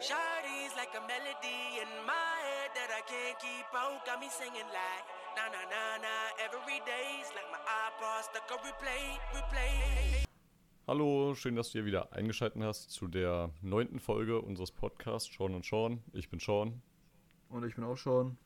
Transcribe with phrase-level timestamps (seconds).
[0.00, 4.06] Shawty's like a melody in my head that I can't keep out.
[4.06, 5.04] Got me singing like
[5.34, 10.24] na na na na every day's like my iPod stuck on replay, replay.
[10.86, 15.52] Hallo, schön, dass du hier wieder eingeschaltet hast zu der neunten Folge unseres Podcasts Sean
[15.56, 16.00] und Sean.
[16.12, 16.80] Ich bin Sean.
[17.48, 18.38] Und ich bin auch Sean.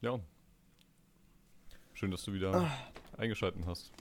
[0.00, 0.18] Ja.
[1.92, 2.70] Schön, dass du wieder
[3.18, 3.92] eingeschaltet hast.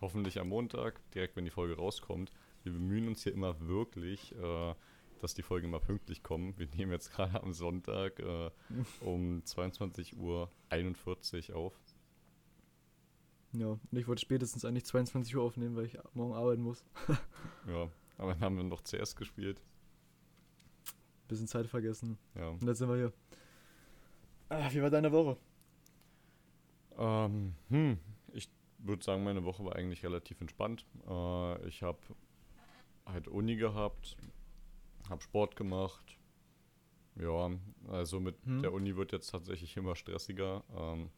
[0.00, 2.32] Hoffentlich am Montag, direkt wenn die Folge rauskommt.
[2.62, 4.74] Wir bemühen uns hier immer wirklich, äh,
[5.22, 6.58] dass die Folgen immer pünktlich kommen.
[6.58, 8.50] Wir nehmen jetzt gerade am Sonntag äh,
[9.00, 11.78] um 22.41 Uhr auf.
[13.52, 16.84] Ja, und ich wollte spätestens eigentlich 22 Uhr aufnehmen, weil ich morgen arbeiten muss.
[17.68, 19.62] Ja, aber dann haben wir noch CS gespielt.
[21.28, 22.18] Bisschen Zeit vergessen.
[22.34, 22.48] Ja.
[22.48, 23.12] Und jetzt sind wir hier.
[24.48, 25.36] Ah, wie war deine Woche?
[26.98, 27.98] Ähm, hm,
[28.32, 30.84] ich würde sagen, meine Woche war eigentlich relativ entspannt.
[31.08, 32.00] Äh, ich habe
[33.06, 34.16] halt Uni gehabt,
[35.12, 36.18] habe Sport gemacht.
[37.16, 37.50] Ja,
[37.88, 38.62] also mit Hm.
[38.62, 40.64] der Uni wird jetzt tatsächlich immer stressiger.
[40.76, 41.10] Ähm,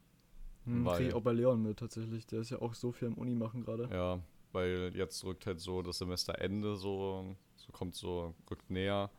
[0.67, 2.27] Hm, Weil- krieg auch bei Leon mit tatsächlich.
[2.27, 3.87] Der ist ja auch so viel am Uni machen gerade.
[3.93, 4.19] ja,
[4.53, 9.11] weil jetzt rückt halt so das Semesterende so, so kommt so, rückt näher.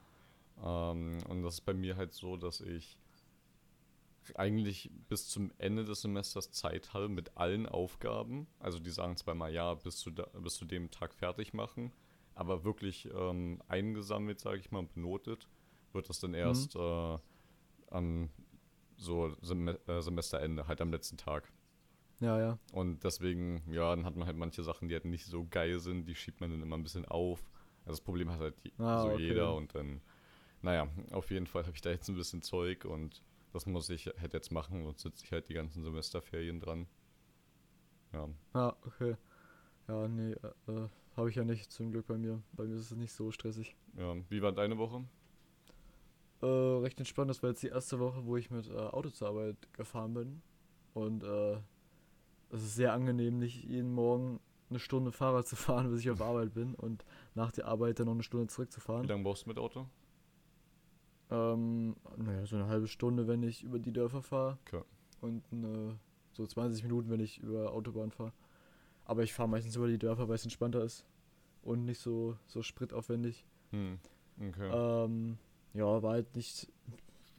[0.64, 2.98] Ähm, und das ist bei mir halt so, dass ich
[4.34, 8.48] eigentlich bis zum Ende des Semesters Zeit habe mit allen Aufgaben.
[8.58, 11.92] Also die sagen zwar mal, ja, bis zu, da, bis zu dem Tag fertig machen,
[12.36, 15.50] aber wirklich ähm, eingesammelt, sage ich mal, benotet,
[15.94, 17.18] wird das dann erst äh,
[17.92, 18.30] am
[18.98, 21.52] so Sem äh, Semesterende, halt am letzten Tag.
[22.20, 22.58] Ja, ja.
[22.72, 26.06] Und deswegen, ja, dann hat man halt manche Sachen, die halt nicht so geil sind,
[26.08, 27.40] die schiebt man dann immer ein bisschen auf.
[27.86, 29.16] Also das Problem hat halt Ah, so okay.
[29.20, 30.02] jeder und dann,
[30.62, 34.08] naja, auf jeden Fall habe ich da jetzt ein bisschen Zeug und das muss ich
[34.20, 36.88] halt jetzt machen und sitze ich halt die ganzen Semesterferien dran.
[38.14, 39.16] Ja, Ah, okay.
[39.88, 42.42] Ja, nee, äh, äh, habe ich ja nicht zum Glück bei mir.
[42.54, 43.76] Bei mir ist es nicht so stressig.
[43.98, 44.16] ja.
[44.30, 45.04] Wie war deine Woche?
[46.42, 47.30] Äh, recht entspannt.
[47.30, 50.42] Das war jetzt die erste Woche, wo ich mit äh, Auto zur Arbeit gefahren bin.
[50.94, 51.54] Und äh,
[52.52, 54.40] es ist sehr angenehm, nicht jeden Morgen
[54.70, 58.08] eine Stunde Fahrrad zu fahren, bis ich auf Arbeit bin und nach der Arbeit dann
[58.08, 59.08] noch eine Stunde Wie zurückzufahren.
[59.08, 59.88] lange brauchst du mit Auto?
[61.32, 64.58] Ähm, naja, so eine halbe Stunde, wenn ich über die Dörfer fahre.
[64.68, 64.84] Okay.
[65.22, 65.98] Und eine,
[66.34, 68.32] so 20 Minuten, wenn ich über Autobahn fahre.
[69.06, 71.06] Aber ich fahre meistens über die Dörfer, weil es entspannter ist.
[71.66, 73.44] Und nicht so, so spritaufwendig.
[73.72, 74.00] Hm,
[74.40, 74.70] okay.
[74.72, 75.38] Ähm,
[75.74, 76.72] ja, war halt nicht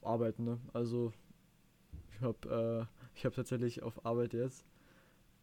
[0.01, 0.59] arbeiten, ne?
[0.73, 1.13] Also
[2.13, 4.65] ich habe äh, ich habe tatsächlich auf Arbeit jetzt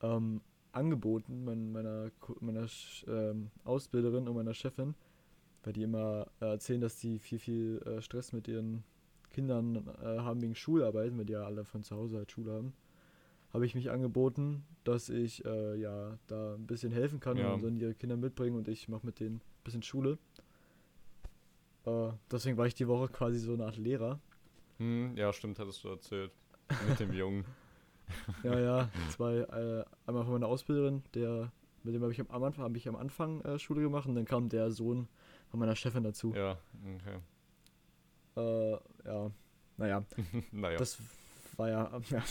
[0.02, 2.66] ähm, angeboten mein, meiner meiner
[3.08, 4.94] ähm, Ausbilderin und meiner Chefin,
[5.62, 8.84] weil die immer äh, erzählen, dass die viel viel äh, Stress mit ihren
[9.30, 12.74] Kindern äh, haben wegen Schularbeiten, weil die ja alle von zu Hause halt Schule haben.
[13.54, 17.54] Habe ich mich angeboten, dass ich äh, ja da ein bisschen helfen kann Ja.
[17.54, 20.18] und dann ihre Kinder mitbringen und ich mache mit denen ein bisschen Schule.
[21.86, 24.18] Äh, deswegen war ich die Woche quasi so eine Art Lehrer.
[24.78, 26.32] Hm, ja, stimmt, hattest du erzählt.
[26.88, 27.44] Mit dem Jungen.
[28.42, 28.90] Ja, ja.
[29.08, 31.50] Zwei, äh, einmal von meiner Ausbilderin, der,
[31.84, 34.26] mit dem habe ich am Anfang, hab ich am Anfang äh, Schule gemacht und dann
[34.26, 35.08] kam der Sohn
[35.48, 36.34] von meiner Chefin dazu.
[36.34, 36.58] Ja,
[36.96, 37.18] okay.
[38.36, 39.30] Äh, ja,
[39.78, 40.04] naja,
[40.52, 40.76] naja.
[40.76, 40.98] das
[41.56, 42.24] war ja, ja.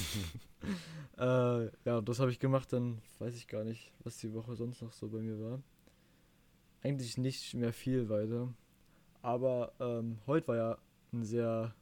[1.65, 4.81] äh, ja, das habe ich gemacht, dann weiß ich gar nicht, was die Woche sonst
[4.81, 5.61] noch so bei mir war.
[6.81, 8.53] Eigentlich nicht mehr viel weiter.
[9.21, 10.77] Aber ähm, heute war ja
[11.13, 11.73] ein sehr,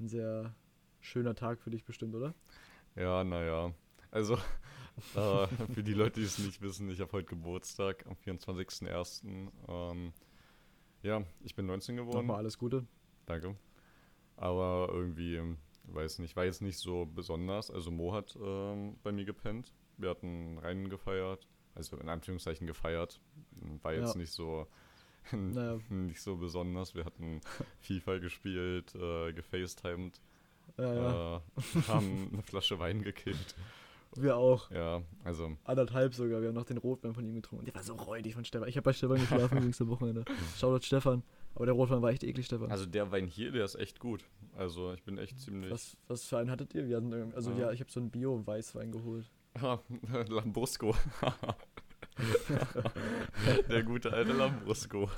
[0.00, 0.54] ein sehr
[1.00, 2.34] schöner Tag für dich bestimmt, oder?
[2.96, 3.72] Ja, naja.
[4.10, 4.34] Also,
[5.14, 9.50] äh, für die Leute, die es nicht wissen, ich habe heute Geburtstag am 24.01.
[9.68, 10.12] Ähm,
[11.02, 12.16] ja, ich bin 19 geworden.
[12.18, 12.86] Nochmal alles Gute.
[13.26, 13.56] Danke.
[14.36, 15.40] Aber irgendwie,
[15.84, 17.70] weiß nicht, war jetzt nicht so besonders.
[17.70, 19.72] Also Mo hat ähm, bei mir gepennt.
[19.98, 21.46] Wir hatten Rennen gefeiert.
[21.74, 23.20] Also in Anführungszeichen gefeiert.
[23.82, 24.20] War jetzt Ja.
[24.20, 24.66] nicht so
[25.32, 25.78] Naja.
[25.88, 26.94] nicht so besonders.
[26.94, 27.40] Wir hatten
[27.80, 30.20] FIFA gespielt, äh, gefacetimed,
[30.78, 31.36] Ja, ja.
[31.36, 31.40] äh,
[31.88, 33.54] haben eine Flasche Wein gekillt.
[34.14, 34.70] Wir auch.
[34.70, 36.42] Ja, also Anderthalb sogar.
[36.42, 37.64] Wir haben noch den Rotwein von ihm getrunken.
[37.64, 38.68] Der war so räudig von Stefan.
[38.68, 40.24] Ich habe bei Stefan geschlafen übrigens am Wochenende.
[40.58, 41.22] Shoutout Stefan.
[41.54, 42.70] Aber der Rotwein war echt eklig, Stefan.
[42.70, 44.24] Also der Wein hier, der ist echt gut.
[44.56, 45.70] Also ich bin echt ziemlich.
[45.70, 46.88] was, was für einen hattet ihr?
[46.88, 47.58] Wir hatten, irgendwie- also Ja.
[47.58, 49.30] ja, ich habe so einen Bio-Weißwein geholt.
[49.60, 49.78] Ah,
[50.28, 50.94] Lambrusco.
[53.68, 55.08] der gute alte Lambrusco.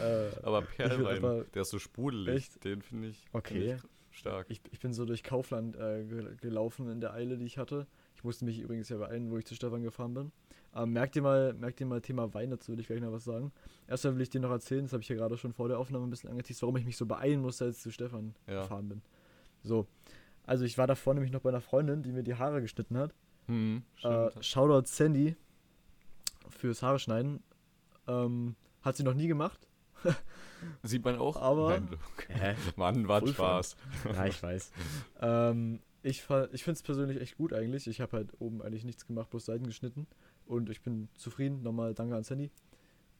[0.00, 2.34] Äh, Aber Perlwein, aber- der ist so sprudelig.
[2.36, 2.64] Echt?
[2.64, 3.76] Den finde ich, Okay.
[4.10, 4.46] stark.
[4.48, 7.86] ich, ich bin so durch Kaufland äh, ge- gelaufen in der Eile, die ich hatte.
[8.16, 10.32] Ich musste mich übrigens ja beeilen, wo ich zu Stefan gefahren bin.
[10.74, 13.24] Ähm, merkt ihr mal, merkt ihr mal Thema Wein, dazu will ich gleich noch was
[13.24, 13.52] sagen.
[13.86, 16.06] Erstmal will ich dir noch erzählen, das habe ich ja gerade schon vor der Aufnahme
[16.06, 18.62] ein bisschen angeteased, warum ich mich so beeilen musste, als ich zu Stefan Ja.
[18.62, 19.02] gefahren bin.
[19.62, 19.86] So.
[20.46, 23.14] Also ich war davor nämlich noch bei einer Freundin, die mir die Haare geschnitten hat.
[23.46, 24.30] Hm, Äh.
[24.42, 25.36] Shoutout Sandy
[26.50, 27.42] fürs Haare schneiden.
[28.06, 29.66] Ähm, hat sie noch nie gemacht.
[30.82, 31.36] Sieht man auch?
[31.36, 32.56] Aber- Nein?
[32.76, 33.76] Mann, war Spaß.
[34.12, 34.70] Ja, ich weiß.
[35.20, 36.20] ähm, ich
[36.52, 37.86] ich finde es persönlich echt gut eigentlich.
[37.86, 40.06] Ich habe halt oben eigentlich nichts gemacht, bloß Seiten geschnitten.
[40.48, 41.62] Und ich bin zufrieden.
[41.62, 42.50] Nochmal danke an Sandy.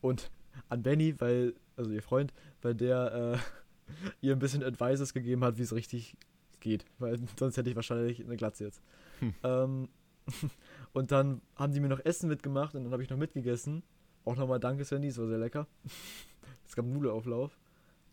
[0.01, 0.31] Und
[0.69, 2.33] an Benny, weil, also ihr Freund,
[2.63, 3.39] weil der äh,
[4.21, 6.17] ihr ein bisschen Advices gegeben hat, wie es richtig
[6.61, 6.85] geht.
[6.99, 8.83] Weil sonst hätte ich wahrscheinlich eine Glatze jetzt.
[9.21, 9.35] Hm.
[9.43, 9.89] Ähm,
[10.93, 13.83] und dann haben die mir noch Essen mitgemacht und dann habe ich noch mitgegessen.
[14.25, 15.67] Auch nochmal danke, Sandy, es war sehr lecker.
[16.67, 17.57] es gab Nudelauflauf.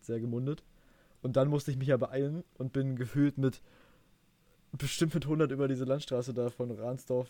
[0.02, 0.64] Sehr gemundet.
[1.22, 3.62] Und dann musste ich mich ja beeilen und bin gefühlt mit
[4.78, 7.30] bestimmt mit 100 über diese Landstraße da von Ransdorf,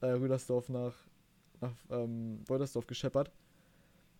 [0.00, 0.94] äh, Rüdersdorf nach,
[1.60, 3.30] nach ähm, Beutersdorf gescheppert,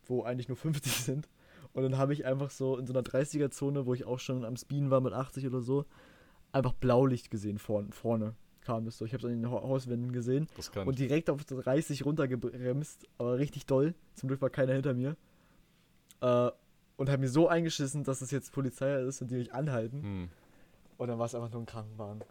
[0.07, 1.29] wo eigentlich nur 50 sind.
[1.73, 4.57] Und dann habe ich einfach so in so einer 30er-Zone, wo ich auch schon am
[4.57, 5.85] Speeden war mit 80 oder so,
[6.53, 9.05] einfach Blaulicht gesehen vorn, vorne kam es so.
[9.07, 10.47] Ich habe es an den Ha- Hauswänden gesehen
[10.89, 13.95] und direkt auf 30 runtergebremst, aber richtig doll.
[14.15, 15.17] Zum Glück war keiner hinter mir.
[16.21, 16.51] Äh,
[16.97, 20.03] und habe mir so eingeschissen, dass es jetzt Polizei ist und die mich anhalten.
[20.03, 20.29] hm.
[20.99, 22.23] Und dann war es einfach nur ein Krankenwagen.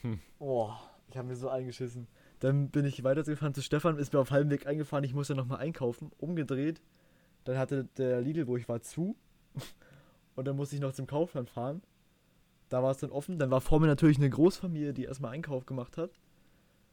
[0.00, 0.18] Hm.
[0.40, 2.08] Boah, ich habe mir so eingeschissen.
[2.42, 5.60] Dann bin ich weitergefahren zu Stefan, ist mir auf halbem Weg eingefahren, ich musste nochmal
[5.60, 6.82] einkaufen, umgedreht.
[7.44, 9.14] Dann hatte der Lidl, wo ich war, zu.
[10.34, 11.82] Und dann musste ich noch zum Kaufland fahren.
[12.68, 13.38] Da war es dann offen.
[13.38, 16.10] Dann war vor mir natürlich eine Großfamilie, die erstmal Einkauf gemacht hat.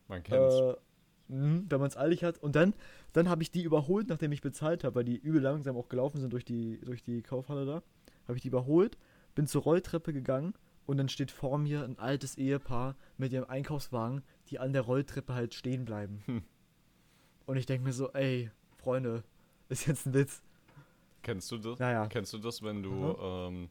[0.07, 0.53] Man kennt's.
[0.53, 0.75] Äh,
[1.29, 2.37] mh, wenn man es eilig hat.
[2.37, 2.75] Und dann,
[3.13, 6.19] dann habe ich die überholt, nachdem ich bezahlt habe, weil die übel langsam auch gelaufen
[6.19, 7.81] sind durch die, durch die Kaufhalle da.
[8.27, 8.99] Habe ich die überholt,
[9.33, 10.53] bin zur Rolltreppe gegangen
[10.85, 15.33] und dann steht vor mir ein altes Ehepaar mit ihrem Einkaufswagen, die an der Rolltreppe
[15.33, 16.21] halt stehen bleiben.
[16.25, 16.43] Hm.
[17.45, 19.23] Und ich denke mir so, ey, Freunde,
[19.69, 20.41] ist jetzt ein Witz.
[21.23, 21.79] Kennst du das?
[21.79, 22.07] Naja.
[22.07, 23.69] Kennst du das, wenn du ähm,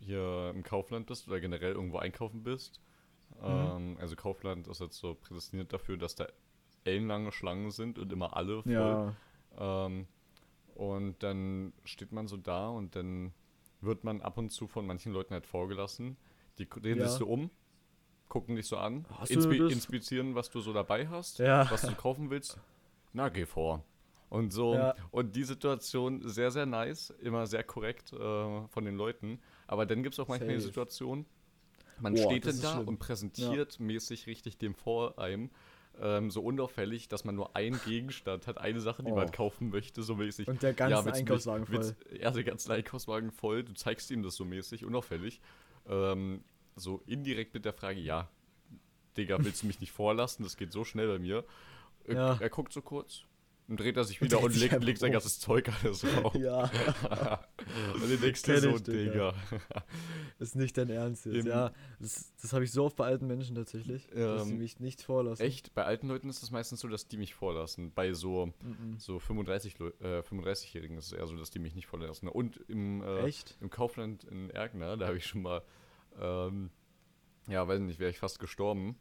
[0.00, 2.80] hier im Kaufland bist oder generell irgendwo einkaufen bist?
[3.40, 3.46] Mhm.
[3.46, 6.26] Ähm, also Kaufland ist jetzt so prädestiniert dafür, dass da
[6.84, 8.72] ellenlange Schlangen sind und immer alle voll.
[8.72, 9.14] Ja.
[9.58, 10.06] Ähm,
[10.74, 13.32] und dann steht man so da und dann
[13.80, 16.16] wird man ab und zu von manchen Leuten halt vorgelassen.
[16.58, 17.08] Die drehen Ja.
[17.08, 17.50] sich so um,
[18.34, 19.06] gucken dich so an,
[19.60, 19.72] das?
[19.72, 21.70] inspizieren, was du so dabei hast, Ja.
[21.70, 22.58] was du kaufen willst.
[23.12, 23.84] Na, geh vor.
[24.28, 24.96] Und so, Ja.
[25.12, 28.16] und die Situation sehr, sehr nice, immer sehr korrekt äh,
[28.66, 29.38] von den Leuten.
[29.68, 30.66] Aber dann gibt es auch manchmal die Safe.
[30.66, 31.26] Situation,
[32.00, 32.88] man Boah, steht dann da schlimm.
[32.88, 35.50] und präsentiert mäßig richtig dem vor einem
[36.00, 39.14] ähm, so unauffällig, dass man nur einen Gegenstand hat, eine Sache, die Oh.
[39.14, 40.48] man kaufen möchte, so mäßig.
[40.48, 41.76] Und der ganze willst mich- Einkaufswagen voll.
[41.76, 43.62] willst- Ja, der ganze Einkaufswagen voll.
[43.62, 45.40] Du zeigst ihm das so mäßig, unauffällig.
[45.88, 46.42] Ähm,
[46.76, 48.28] so indirekt mit der Frage, ja,
[49.16, 50.42] Digga, willst du mich nicht vorlassen?
[50.44, 51.44] Das geht so schnell bei mir.
[52.08, 52.36] Ja.
[52.40, 53.22] Er guckt so kurz,
[53.68, 56.34] dann dreht er sich Und wieder und sich legt, legt sein ganzes Zeug alles rauf.
[56.34, 56.64] Ja,
[57.94, 59.32] und du denkst Kenn so, Digga.
[60.38, 61.36] Ist nicht dein Ernst jetzt.
[61.36, 64.58] Im- Ja, das, das habe ich so oft bei alten Menschen tatsächlich, dass sie Ähm,
[64.58, 65.46] mich nicht vorlassen.
[65.46, 65.72] Echt?
[65.74, 67.92] Bei alten Leuten ist es meistens so, dass die mich vorlassen.
[67.94, 68.98] Bei so, Mhm.
[68.98, 72.28] so 35 Leu- äh, 35-Jährigen ist es eher so, dass die mich nicht vorlassen.
[72.28, 75.62] Und im, äh, im Kaufland in Erkner, da habe ich schon mal,
[76.20, 76.70] ähm,
[77.48, 78.96] ja, weiß nicht, wäre ich fast gestorben.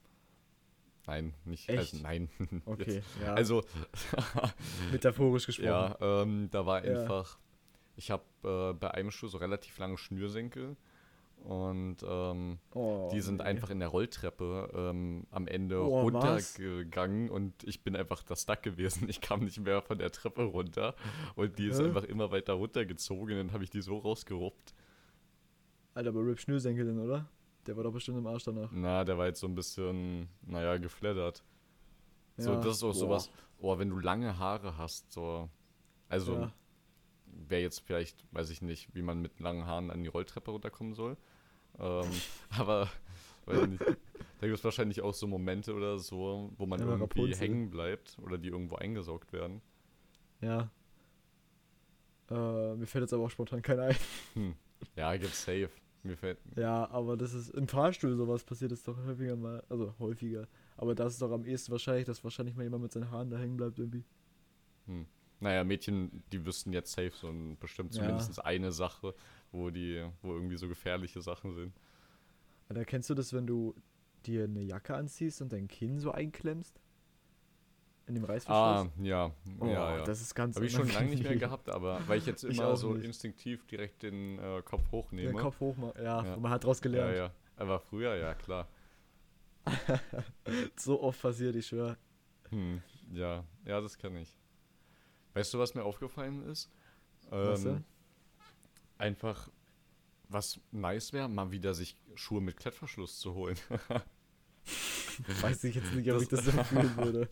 [1.06, 1.80] Nein, nicht, Echt?
[1.80, 2.30] also nein.
[2.66, 3.34] Okay, ja.
[3.34, 3.64] Also,
[4.92, 5.68] metaphorisch gesprochen.
[5.68, 7.02] ja, ähm, da war Ja.
[7.02, 7.38] einfach,
[7.96, 10.76] ich habe äh, bei einem Schuh so relativ lange Schnürsenkel
[11.44, 13.44] und ähm, Oh, die sind nee.
[13.44, 16.58] einfach in der Rolltreppe ähm, am Ende Oh, was?
[16.58, 19.10] runtergegangen und ich bin einfach da stuck gewesen.
[19.10, 20.96] Ich kam nicht mehr von der Treppe runter
[21.36, 21.86] und die ist Hä?
[21.86, 23.36] einfach immer weiter runtergezogen.
[23.36, 24.74] Dann habe ich die so rausgeruppt.
[25.94, 27.28] Alter, aber Rip Schnürsenkel denn, oder?
[27.68, 28.70] Der war doch bestimmt im Arsch danach.
[28.72, 31.44] Na, der war jetzt so ein bisschen, naja, geflattert.
[32.38, 32.58] So, Ja.
[32.62, 32.96] das ist auch Boah.
[32.96, 35.50] sowas, oh, wenn du lange Haare hast, so.
[36.10, 36.54] Also, Ja.
[37.26, 40.94] wäre jetzt vielleicht, weiß ich nicht, wie man mit langen Haaren an die Rolltreppe runterkommen
[40.94, 41.16] soll.
[41.80, 42.10] Ähm,
[42.50, 42.90] aber,
[43.46, 43.82] weiß ich nicht.
[44.40, 47.38] Da gibt es wahrscheinlich auch so Momente oder so, wo man Ja, irgendwie Rapunzel.
[47.40, 49.62] hängen bleibt oder die irgendwo eingesaugt werden.
[50.42, 50.70] Ja.
[52.30, 53.96] Äh, mir fällt jetzt aber auch spontan keiner ein.
[54.34, 54.56] Hm.
[54.96, 55.70] Ja, gibt's safe.
[56.04, 56.38] Mir fällt.
[56.58, 59.64] Ja, aber das ist im Fahrstuhl sowas passiert ist doch häufiger mal.
[59.70, 60.48] Also häufiger.
[60.76, 63.38] Aber das ist doch am ehesten wahrscheinlich, dass wahrscheinlich mal jemand mit seinen Haaren da
[63.38, 64.04] hängen bleibt irgendwie.
[64.88, 65.06] Hm.
[65.40, 68.02] Naja, Mädchen, die wüssten jetzt safe so ein, bestimmt Ja.
[68.02, 69.14] zumindest eine Sache,
[69.52, 71.74] wo die, wo irgendwie so gefährliche Sachen sind.
[72.70, 73.74] Alter, kennst du das, wenn du
[74.26, 76.80] dir eine Jacke anziehst und dein Kinn so einklemmst?
[78.06, 78.92] In dem Ah, Reißverschluss?
[79.06, 79.32] ja.
[79.60, 80.04] oh, ja, ja.
[80.04, 82.58] das ist ganz Habe ich schon lange nicht mehr gehabt, aber weil ich jetzt Ich
[82.58, 83.06] immer auch so nicht.
[83.06, 85.32] instinktiv direkt den äh, Kopf hochnehme.
[85.32, 86.38] Den Kopf hoch, ja, Ja.
[86.38, 87.16] man hat draus ja, gelernt.
[87.18, 87.32] ja.
[87.56, 88.68] Aber früher, ja, klar.
[90.76, 91.98] So oft passiert, ich schwöre.
[92.50, 92.82] Hm,
[93.14, 94.38] ja, ja, das kann ich.
[95.34, 96.70] Weißt du, was mir aufgefallen ist?
[97.30, 97.84] Was Ähm,
[98.98, 99.50] einfach,
[100.30, 103.58] was nice wäre, mal wieder sich Schuhe mit Klettverschluss zu holen.
[105.42, 107.30] Weiß ich jetzt nicht, ob das- ich das so fühlen würde.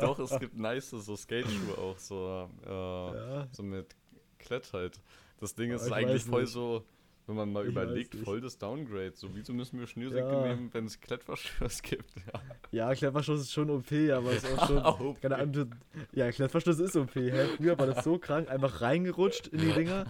[0.00, 3.48] Doch, es gibt nice so Skate-Schuhe auch, so, äh, Ja.
[3.52, 3.94] so mit
[4.38, 5.00] Klett halt.
[5.40, 6.52] Das Ding ist ich eigentlich voll nicht.
[6.52, 6.84] so,
[7.26, 9.12] wenn man mal Ich überlegt, voll das Downgrade.
[9.14, 10.46] So, wieso müssen wir Schnürsenkel Ja.
[10.48, 12.14] nehmen, wenn es Klettverschluss gibt?
[12.32, 12.40] Ja.
[12.70, 14.78] Ja, Klettverschluss ist schon OP, aber ist auch schon.
[14.78, 15.20] OP.
[15.20, 15.74] Keine Ahnung,
[16.12, 17.14] ja, Klettverschluss ist OP.
[17.16, 17.46] Hä?
[17.56, 20.06] Früher war das so krank, einfach reingerutscht in die Dinger,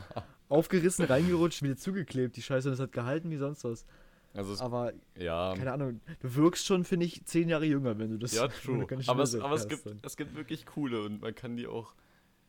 [0.48, 3.86] aufgerissen, reingerutscht, wieder zugeklebt, die Scheiße, und es hat gehalten wie sonst was.
[4.36, 8.10] Also, es, Aber, ja, keine Ahnung, du wirkst schon, finde ich, zehn Jahre jünger, wenn
[8.10, 8.86] du das ja, true.
[9.06, 9.98] Aber, es, aber es, gibt, dann.
[10.02, 11.94] es gibt wirklich coole und man kann die auch.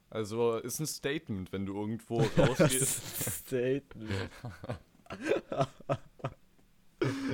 [0.10, 3.46] Also, ist ein Statement, wenn du irgendwo rausgehst.
[3.48, 4.30] Statement.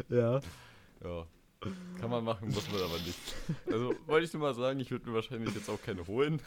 [0.09, 0.39] ja.
[1.03, 1.27] Ja.
[1.99, 3.19] Kann man machen, muss man aber nicht.
[3.67, 6.41] Also, wollte ich nur mal sagen, ich würde mir wahrscheinlich jetzt auch keine holen.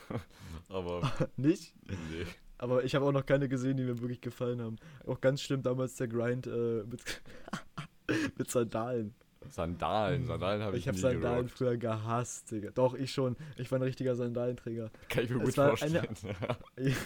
[0.69, 1.75] aber, Nicht?
[1.89, 2.27] nee.
[2.59, 4.77] Aber ich habe auch noch keine gesehen, die mir wirklich gefallen haben.
[5.07, 7.03] Auch ganz schlimm damals der Grind äh, mit,
[8.39, 9.15] mit Sandalen.
[9.49, 11.51] Sandalen, Sandalen habe ich, Ich habe Sandalen gerockt.
[11.59, 12.71] früher gehasst, Digga.
[12.75, 13.37] Doch, ich schon.
[13.57, 14.91] Ich war ein richtiger Sandalenträger.
[15.09, 16.09] Kann ich mir Es gut vorstellen.
[16.77, 16.97] eine-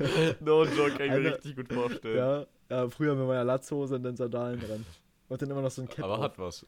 [0.40, 2.16] no joke, kann ich mir richtig gut vorstellen.
[2.16, 4.86] ja, ja, früher mit meiner Latzhose und dann Sandalen dran.
[5.28, 6.22] Und dann immer noch so ein Cap aber auf.
[6.24, 6.66] hat was.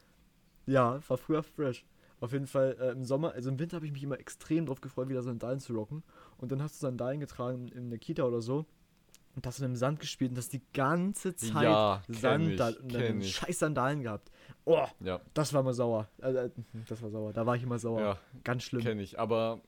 [0.67, 1.85] Ja, war früher fresh.
[2.21, 4.81] Auf jeden Fall äh, im Sommer, also im Winter habe ich mich immer extrem drauf
[4.81, 6.05] gefreut, wieder Sandalen zu rocken.
[6.39, 8.65] Und dann hast du Sandalen getragen in der Kita oder so.
[9.35, 12.57] Und hast du im Sand gespielt und hast die ganze Zeit Ja, kenn Sand ich,
[12.57, 13.35] da und dann kenn ich.
[13.35, 14.31] scheiß Sandalen gehabt.
[14.67, 16.09] Oh, Ja, das war mal sauer.
[16.21, 16.51] Also, äh,
[16.87, 17.33] das war sauer.
[17.33, 18.01] Da war ich immer sauer.
[18.01, 18.83] ja, Ganz schlimm.
[18.83, 19.19] kenne ich.
[19.19, 19.62] Aber,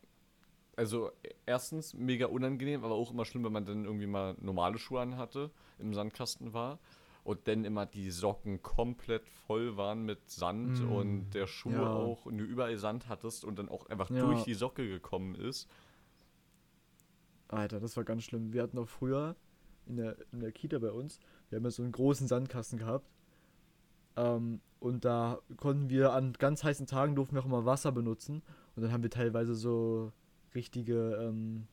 [0.76, 1.11] also,
[1.47, 5.50] erstens mega unangenehm, aber auch immer schlimm, wenn man dann irgendwie mal normale Schuhe anhatte,
[5.78, 6.78] im Sandkasten war.
[7.23, 11.90] Und dann immer die Socken komplett voll waren mit Sand Mm, und der Schuh ja.
[11.90, 14.21] auch und du überall Sand hattest und dann auch einfach Ja.
[14.26, 15.66] durch die Socke gekommen ist.
[17.49, 18.52] Alter, das war ganz schlimm.
[18.52, 19.37] Wir hatten auch früher
[19.87, 23.09] in der, in der Kita bei uns, wir haben ja so einen großen Sandkasten gehabt.
[24.17, 28.43] Ähm, und da konnten wir an ganz heißen Tagen durften wir auch immer Wasser benutzen.
[28.76, 30.12] Und dann haben wir teilweise so
[30.55, 31.67] richtige ähm,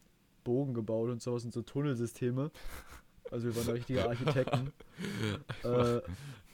[0.44, 2.52] Bogen gebaut und sowas und so Tunnelsysteme.
[3.32, 4.72] Also wir waren da richtige Architekten.
[5.64, 6.02] äh,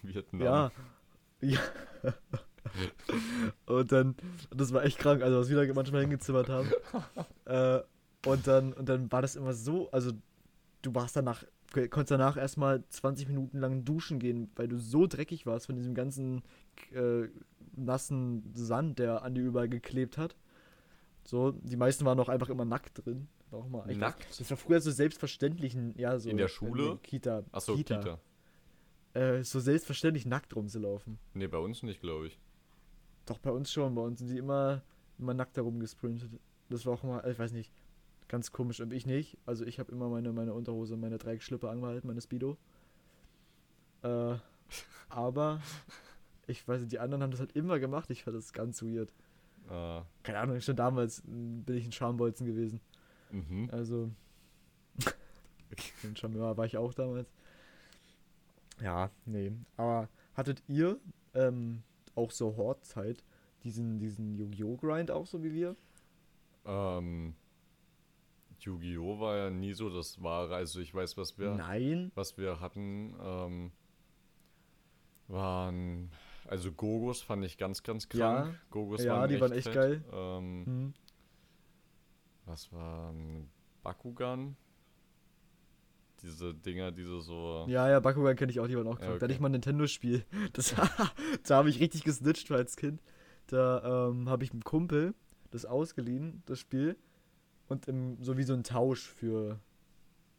[0.04, 0.42] Vietnam.
[0.42, 0.72] ja.
[1.42, 1.60] ja.
[3.66, 4.16] und dann,
[4.56, 6.72] das war echt krank, also was wir da manchmal hingezimmert haben.
[7.46, 7.80] äh,
[8.26, 10.12] und dann, und dann war das immer so, also
[10.81, 11.43] du warst danach,
[11.74, 15.96] konntest danach erstmal 20 Minuten lang duschen gehen, weil du so dreckig warst von diesem
[15.96, 16.43] ganzen
[16.93, 17.27] äh,
[17.75, 20.36] nassen Sand, der an dir überall geklebt hat.
[21.24, 23.27] So, die meisten waren auch einfach immer nackt drin.
[23.50, 24.27] War auch mal Nackt?
[24.39, 26.29] Das war früher so selbstverständlich, ja, so.
[26.29, 27.00] In der Schule?
[27.01, 27.43] Kita.
[27.51, 27.98] Achso, Kita.
[27.98, 28.19] Kita.
[29.13, 31.17] Äh, so selbstverständlich nackt rumzulaufen.
[31.34, 32.39] Nee, bei uns nicht, glaube ich.
[33.25, 33.96] Doch, bei uns schon.
[33.96, 34.84] Bei uns sind die immer,
[35.17, 36.29] immer nackt herumgesprintet.
[36.69, 37.72] Das war auch immer, ich weiß nicht,
[38.27, 38.79] ganz komisch.
[38.79, 39.38] Und ich nicht.
[39.46, 42.57] Also ich habe immer meine, meine Unterhose, meine Dreieckschlippe angehalten, meine Speedo.
[44.03, 44.36] Äh,
[45.10, 45.62] aber
[46.48, 48.10] ich weiß nicht, die anderen haben das halt immer gemacht.
[48.10, 49.12] Ich fand das ganz weird.
[49.69, 52.79] Äh, Keine Ahnung, schon damals mm, bin ich ein Schambolzen gewesen.
[53.31, 53.69] mhm.
[53.72, 54.10] Also,
[56.03, 57.29] ein Charmeur war ich auch damals.
[58.81, 59.51] Ja, nee.
[59.75, 61.00] Aber hattet ihr
[61.34, 61.81] ähm,
[62.15, 63.24] auch so Hortzeit
[63.63, 64.77] diesen, diesen Yu-Gi-Oh!
[64.77, 65.75] Grind auch so wie wir?
[66.65, 67.34] Ähm,
[68.67, 69.19] Yu-Gi-Oh!
[69.19, 70.55] war ja nie so das Wahre.
[70.55, 72.12] Also ich weiß, was wir, Nein.
[72.15, 73.71] was wir hatten, ähm,
[75.27, 76.12] waren,
[76.47, 78.47] also Gogos fand ich ganz, ganz krank.
[78.50, 78.55] Ja.
[78.69, 79.74] Gogos Ja, waren die echt waren echt fett.
[79.74, 80.03] geil.
[80.12, 80.93] Ähm, Hm.
[82.45, 83.13] Was war
[83.83, 84.55] Bakugan?
[86.21, 87.65] Diese Dinger, diese so.
[87.69, 89.19] Ja, ja, Bakugan kenne ich auch, die waren auch Ja, krank.
[89.19, 89.33] Da hatte okay.
[89.33, 90.25] ich mal ein Nintendo-Spiel.
[90.53, 90.74] Das
[91.45, 93.01] Da habe ich richtig gesnitcht als Kind.
[93.47, 95.13] Da ähm, habe ich einem Kumpel
[95.51, 96.97] das ausgeliehen, das Spiel.
[97.67, 99.59] Und im, so wie so ein Tausch für,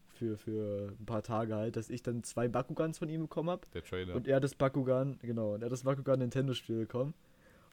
[0.08, 3.66] für, für ein paar Tage halt, dass ich dann zwei Bakugans von ihm bekommen habe.
[3.74, 4.14] Der Trailer.
[4.14, 7.14] Und er hat das Bakugan, genau, und er hat das Bakugan Nintendo-Spiel bekommen.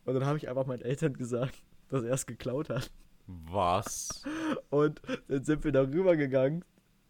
[0.05, 2.91] Und dann habe ich einfach meinen Eltern gesagt, dass er es geklaut hat.
[3.27, 4.23] Was?
[4.69, 6.63] Und dann sind wir darüber gegangen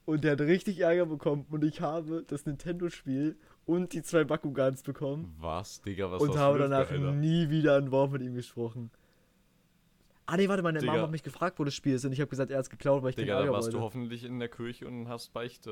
[0.05, 1.45] und der hat richtig Ärger bekommen.
[1.49, 6.59] Und ich habe das Nintendo-Spiel und die zwei Bakugans bekommen Was, Digga, was und habe
[6.59, 7.11] danach Alter?
[7.11, 8.91] nie wieder ein Wort mit ihm gesprochen.
[10.27, 10.91] Ah nee, warte, meine Digga.
[10.94, 12.70] Mama hat mich gefragt, wo das Spiel ist und ich habe gesagt, er hat es
[12.70, 13.77] geklaut, weil ich Digga, da Ärger warst wollte.
[13.77, 15.70] du hoffentlich in der Kirche und hast Beichte.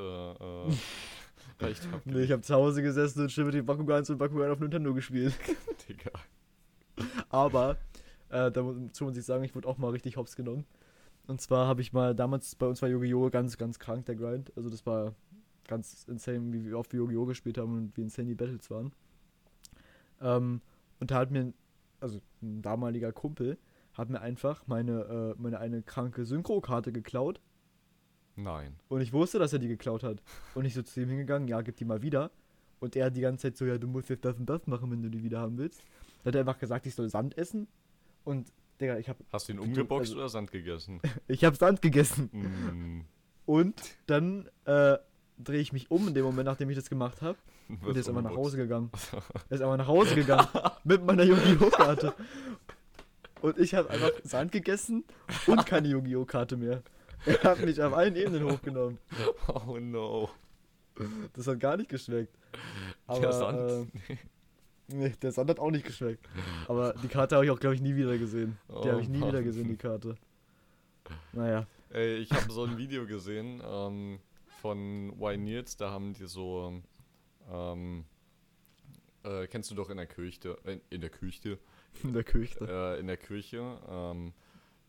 [0.69, 0.74] Äh,
[1.60, 4.60] Beichte Nee, ich habe zu Hause gesessen und schön mit den Bakugans und Bakugan auf
[4.60, 5.33] Nintendo gespielt.
[5.89, 6.12] Digga.
[7.29, 7.77] Aber
[8.29, 10.65] äh, dazu muss ich sagen, ich wurde auch mal richtig hops genommen.
[11.25, 13.29] Und zwar habe ich mal, damals bei uns war Yu-Gi-Oh!
[13.29, 14.51] ganz, ganz krank, der Grind.
[14.55, 15.15] Also das war
[15.67, 17.25] ganz insane, wie wir oft wir Yu-Gi-Oh!
[17.25, 18.91] gespielt haben und wie insane die Battles waren.
[20.22, 20.62] Ähm,
[21.00, 21.53] und da hat mir,
[22.00, 23.57] also ein damaliger Kumpel,
[23.93, 27.39] hat mir einfach meine, äh, meine eine kranke Synchro-Karte geklaut.
[28.35, 28.75] Nein.
[28.89, 30.21] Und ich wusste, dass er die geklaut hat.
[30.55, 32.31] Und ich so zu ihm hingegangen, ja, gib die mal wieder.
[32.79, 34.91] Und er hat die ganze Zeit so, ja, du musst jetzt das und das machen,
[34.91, 35.83] wenn du die wieder haben willst.
[36.23, 37.67] Dann hat er einfach gesagt, ich soll Sand essen.
[38.23, 41.00] Und, Digga, ich hab, Hast du ihn umgeboxt also- oder Sand gegessen?
[41.27, 42.29] ich hab Sand gegessen.
[42.33, 43.05] mm,
[43.45, 43.75] Und
[44.07, 44.97] dann äh,
[45.38, 47.38] drehe ich mich um in dem Moment, nachdem ich das gemacht habe.
[47.69, 48.89] Und der ist einfach nach Hause gegangen.
[49.50, 50.47] Er ist einfach nach Hause gegangen.
[50.83, 51.69] mit meiner Yu-Gi-Oh!
[51.69, 52.13] Karte.
[53.43, 55.03] Und ich habe einfach Sand gegessen
[55.47, 56.23] und keine Yu-Gi-Oh!
[56.23, 56.81] Karte mehr.
[57.25, 58.97] Er hat mich auf allen Ebenen hochgenommen.
[59.67, 60.29] Oh no.
[61.33, 62.33] Das hat gar nicht geschmeckt.
[63.05, 63.89] Aber, der Sand.
[64.07, 64.15] Äh,
[64.88, 66.25] nee, der Sand hat auch nicht geschmeckt.
[66.69, 68.57] Aber die Karte habe ich auch, glaube ich, nie wieder gesehen.
[68.69, 69.43] Die Oh habe ich nie wieder Mann.
[69.43, 70.15] gesehen, die Karte.
[71.33, 71.67] Naja.
[71.89, 74.19] Ey, ich habe so ein Video gesehen ähm,
[74.62, 76.81] von Y Nils, da haben die so,
[77.51, 78.05] ähm,
[79.23, 81.59] äh, kennst du doch in der Kirche, in, in der Küche,
[82.01, 82.59] In der Küche.
[82.67, 84.33] äh, in der Kirche, ähm,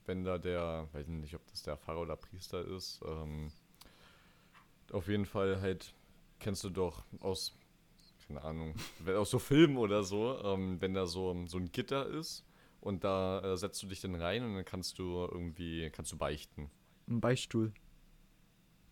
[0.07, 3.53] wenn da der, weiß nicht, ob das der Pfarrer oder Priester ist, ähm,
[4.93, 5.95] auf jeden Fall halt,
[6.41, 7.57] kennst du doch aus,
[8.27, 8.75] keine Ahnung,
[9.17, 12.45] aus so Filmen oder so, ähm, wenn da so, so ein Gitter ist
[12.81, 16.19] und da äh, setzt du dich dann rein und dann kannst du irgendwie, kannst du
[16.19, 16.71] beichten.
[17.09, 17.73] Ein Beichtstuhl.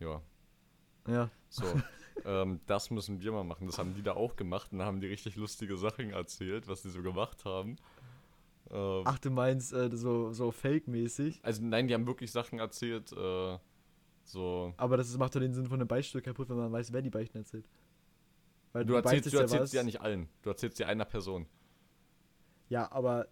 [0.01, 0.23] Ja,
[1.07, 1.31] Ja.
[1.49, 1.65] so.
[2.25, 3.67] ähm, das müssen wir mal machen.
[3.67, 6.83] Das haben die da auch gemacht und da haben die richtig lustige Sachen erzählt, was
[6.83, 7.77] die so gemacht haben.
[8.71, 11.41] Ähm, Ach, du meinst äh, so, so fake-mäßig?
[11.43, 13.59] Also nein, die haben wirklich Sachen erzählt, äh,
[14.25, 14.73] so.
[14.77, 17.03] Aber das ist- macht doch den Sinn von einem Beichtstuhl kaputt, wenn man weiß, wer
[17.03, 17.69] die Beichten erzählt.
[18.73, 20.29] Weil Du erzählst, beichtest du erzählst was- ja nicht allen.
[20.43, 21.47] Du erzählst ja einer Person.
[22.69, 23.29] Ja, aber.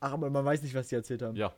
[0.00, 1.36] Ach, aber man weiß nicht, was die erzählt haben.
[1.36, 1.54] Ja.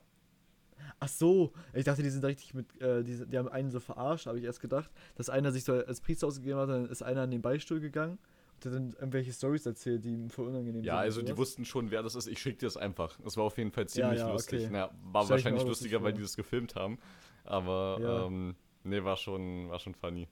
[1.01, 4.27] Ach so, ich dachte, die sind richtig mit, äh, die, die haben einen so verarscht,
[4.27, 7.23] habe ich erst gedacht, dass einer sich so als Priester ausgegeben hat, dann ist einer
[7.23, 8.19] an den Beistuhl gegangen
[8.57, 11.05] hat dann irgendwelche Stories erzählt, die ihm voll unangenehm Ja, sind.
[11.05, 12.27] also und die wussten schon, wer das ist.
[12.27, 13.19] Ich schick dir das einfach.
[13.25, 14.63] Es war auf jeden Fall ziemlich ja, lustig.
[14.63, 14.71] okay.
[14.73, 16.99] Na, war wahrscheinlich lustiger, weil die das gefilmt haben.
[17.45, 18.27] Aber Ja.
[18.27, 20.29] ähm, nee, war schon, war schon funny.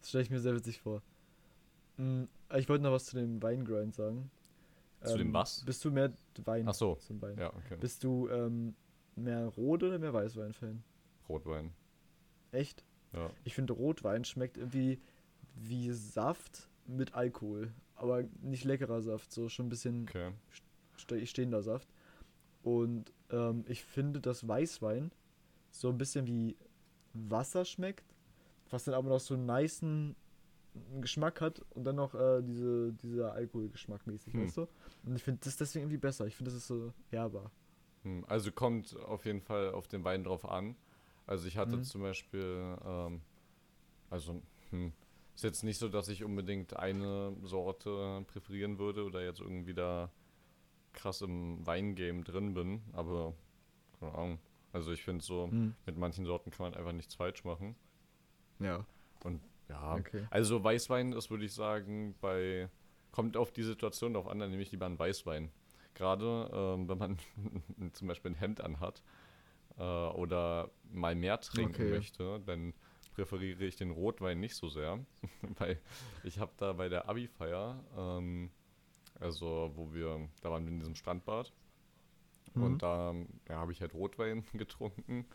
[0.00, 1.02] Das stelle ich mir sehr witzig vor.
[1.96, 4.30] Hm, ich wollte noch was zu dem Weingrind sagen.
[5.02, 5.64] Ähm, Zu dem was?
[5.64, 6.12] Bist du mehr
[6.44, 6.68] Wein?
[6.68, 6.94] Ach so.
[6.96, 7.36] Zum Wein.
[7.38, 7.76] Ja, okay.
[7.80, 8.74] Bist du ähm,
[9.16, 10.82] mehr Rot- oder mehr Weißwein-Fan?
[11.28, 11.72] Rotwein.
[12.52, 12.84] Echt?
[13.12, 13.30] Ja.
[13.44, 15.00] Ich finde Rotwein schmeckt irgendwie
[15.54, 17.72] wie Saft mit Alkohol.
[17.94, 20.32] Aber nicht leckerer Saft, so schon ein bisschen Okay.
[20.96, 21.88] ste stehender Saft.
[22.62, 25.12] Und ähm, ich finde, dass Weißwein
[25.70, 26.56] so ein bisschen wie
[27.14, 28.04] Wasser schmeckt,
[28.70, 30.16] was dann aber noch so einen nicen
[31.00, 34.42] Geschmack hat und dann noch äh, diese, dieser Alkoholgeschmack mäßig, Hm.
[34.44, 34.68] weißt du?
[35.04, 36.26] Und ich finde das deswegen irgendwie besser.
[36.26, 37.50] Ich finde, das ist so herbar.
[38.04, 40.76] Hm, Also kommt auf jeden Fall auf den Wein drauf an.
[41.26, 41.84] Also ich hatte Mhm.
[41.84, 43.22] zum Beispiel, ähm,
[44.10, 44.92] also hm,
[45.38, 50.10] ist jetzt nicht so, dass ich unbedingt eine Sorte präferieren würde oder jetzt irgendwie da
[50.92, 53.34] krass im Weingame drin bin, aber
[54.00, 54.38] keine Ahnung.
[54.72, 55.46] Also ich finde so,
[55.86, 57.76] mit manchen Sorten kann man einfach nichts falsch machen.
[58.58, 58.84] Ja.
[59.22, 60.26] Und ja, Okay.
[60.30, 62.68] also Weißwein ist, würde ich sagen, bei
[63.12, 65.52] kommt auf die Situation drauf an, dann nehme ich lieber einen Weißwein.
[65.94, 67.18] Gerade ähm, wenn man
[67.92, 69.04] zum Beispiel ein Hemd anhat
[69.78, 71.90] äh, oder mal mehr trinken Okay.
[71.90, 72.74] möchte, dann
[73.18, 75.04] präferiere ich den Rotwein nicht so sehr,
[75.58, 75.80] weil
[76.22, 78.50] ich habe da bei der Abi-Feier, ähm,
[79.20, 81.52] also wo wir, da waren wir in diesem Strandbad
[82.54, 82.62] Mhm.
[82.64, 83.14] und da
[83.48, 85.26] ja, habe ich halt Rotwein getrunken,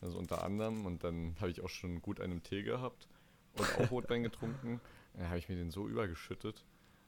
[0.00, 3.08] also unter anderem und dann habe ich auch schon gut einen Tee gehabt
[3.52, 4.80] und auch Rotwein getrunken.
[5.14, 6.64] Dann habe ich mir den so übergeschüttet.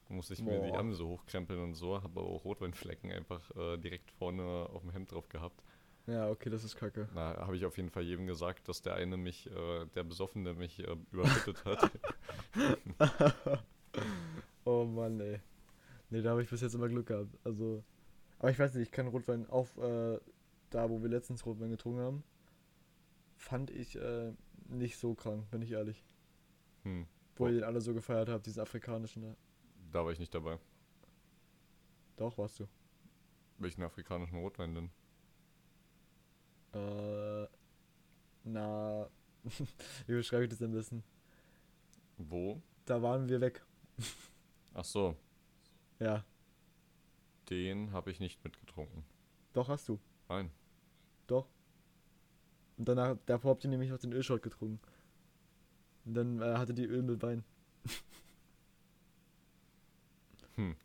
[0.08, 0.74] Musste ich mir die Boah.
[0.74, 4.90] Ärmel so hochkrempeln und so, habe aber auch Rotweinflecken einfach äh, direkt vorne auf dem
[4.90, 5.62] Hemd drauf gehabt.
[6.06, 7.08] Ja, okay, das ist kacke.
[7.14, 10.52] Na, habe ich auf jeden Fall jedem gesagt, dass der eine mich, äh, der Besoffene
[10.54, 11.90] mich äh, überschüttet hat.
[14.64, 15.40] Oh Mann, ey.
[16.10, 17.36] Nee, da habe ich bis jetzt immer Glück gehabt.
[17.44, 17.82] Also,
[18.38, 20.18] aber ich weiß nicht, ich kann Rotwein auf äh,
[20.70, 22.24] da, wo wir letztens Rotwein getrunken haben,
[23.36, 24.32] fand ich äh,
[24.68, 26.02] nicht so krank, bin ich ehrlich.
[26.84, 29.36] Hm, Wo ihr den alle so gefeiert habt, diesen afrikanischen da.
[29.92, 30.58] da war ich nicht dabei.
[32.16, 32.68] Doch, warst du.
[33.58, 34.90] Welchen afrikanischen Rotwein denn?
[36.72, 37.46] Äh,
[38.44, 39.08] na,
[40.06, 41.02] wie beschreibe ich das am besten?
[42.18, 42.60] Wo?
[42.86, 43.64] Da waren wir weg.
[44.74, 45.16] Ach so,
[46.00, 46.24] Ja,
[47.50, 49.04] den habe ich nicht mitgetrunken.
[49.52, 49.98] doch hast du.
[50.28, 50.50] Nein.
[51.26, 51.46] Doch.
[52.78, 54.80] Und danach, davor habt ihr nämlich noch den Ölschrott getrunken.
[56.04, 57.44] Und dann äh, hatte die Öl mit Wein.
[60.56, 60.76] Hm.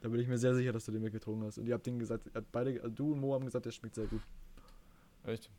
[0.00, 1.58] Da bin ich mir sehr sicher, dass du den mitgetrunken hast.
[1.58, 3.70] Und ihr habt den gesagt, ihr habt beide, also du und Mo haben gesagt, der
[3.70, 4.22] schmeckt sehr gut.
[5.24, 5.50] Echt?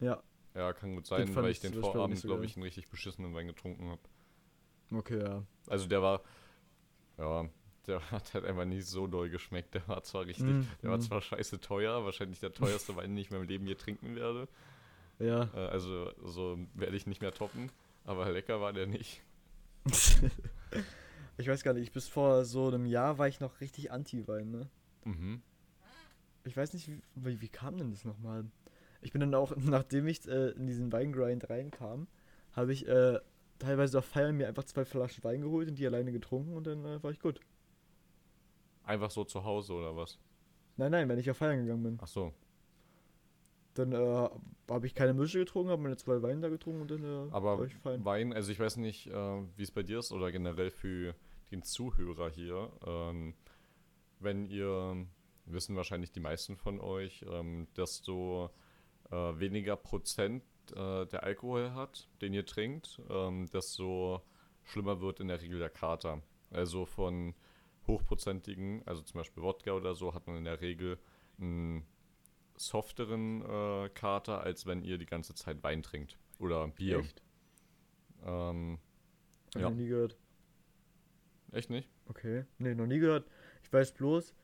[0.00, 0.22] Ja.
[0.54, 3.34] Ja, kann gut sein, weil ich ich den Vorabend, so glaube ich, einen richtig beschissenen
[3.34, 4.00] Wein getrunken habe.
[4.90, 5.42] Okay, ja.
[5.66, 6.22] Also der war,
[7.16, 7.48] ja,
[7.86, 9.74] der hat halt einfach nicht so doll geschmeckt.
[9.74, 11.02] Der war zwar richtig, Mm, der war mm.
[11.02, 14.48] zwar scheiße teuer, wahrscheinlich der teuerste Wein, den ich in meinem Leben je trinken werde.
[15.18, 15.48] Ja.
[15.54, 17.70] Äh, also so werde ich nicht mehr toppen,
[18.04, 19.22] aber lecker war der nicht.
[21.38, 24.68] ich weiß gar nicht, bis vor so einem Jahr war ich noch richtig Anti-Wein, ne?
[25.04, 25.42] Mhm.
[26.44, 28.44] Ich weiß nicht, wie, wie kam denn das nochmal?
[29.02, 32.06] Ich bin dann auch, nachdem ich äh, in diesen Weingrind reinkam,
[32.52, 33.18] habe ich äh,
[33.58, 36.84] teilweise auf Feiern mir einfach zwei Flaschen Wein geholt und die alleine getrunken und dann
[36.84, 37.40] äh, war ich gut.
[38.84, 40.18] Einfach so zu Hause oder was?
[40.76, 41.98] Nein, nein, wenn ich auf Feiern gegangen bin.
[42.00, 42.32] Ach so.
[43.74, 44.28] Dann äh,
[44.68, 47.58] habe ich keine Mische getrunken, habe meine zwei Weine da getrunken und dann äh, Aber
[47.58, 48.04] war ich fein.
[48.04, 51.14] Wein, also ich weiß nicht, äh, wie es bei dir ist oder generell für
[51.50, 52.70] den Zuhörer hier.
[52.86, 53.34] Ähm,
[54.18, 55.06] wenn ihr,
[55.46, 58.50] wissen wahrscheinlich die meisten von euch, ähm, desto
[59.12, 60.42] äh, weniger Prozent
[60.74, 64.22] äh, der Alkohol hat, den ihr trinkt, ähm, desto
[64.64, 66.22] schlimmer wird in der Regel der Kater.
[66.50, 67.34] Also von
[67.86, 70.98] hochprozentigen, also zum Beispiel Wodka oder so, hat man in der Regel
[71.38, 71.84] einen
[72.56, 76.18] softeren äh, Kater, als wenn ihr die ganze Zeit Wein trinkt.
[76.38, 76.98] Oder Bier.
[77.00, 77.22] Echt?
[78.24, 78.78] Ähm,
[79.54, 79.62] Ja.
[79.70, 80.16] noch nie gehört.
[81.52, 81.88] echt nicht?
[82.08, 82.44] Okay.
[82.58, 83.26] Nee, noch nie gehört.
[83.62, 84.34] Ich weiß bloß,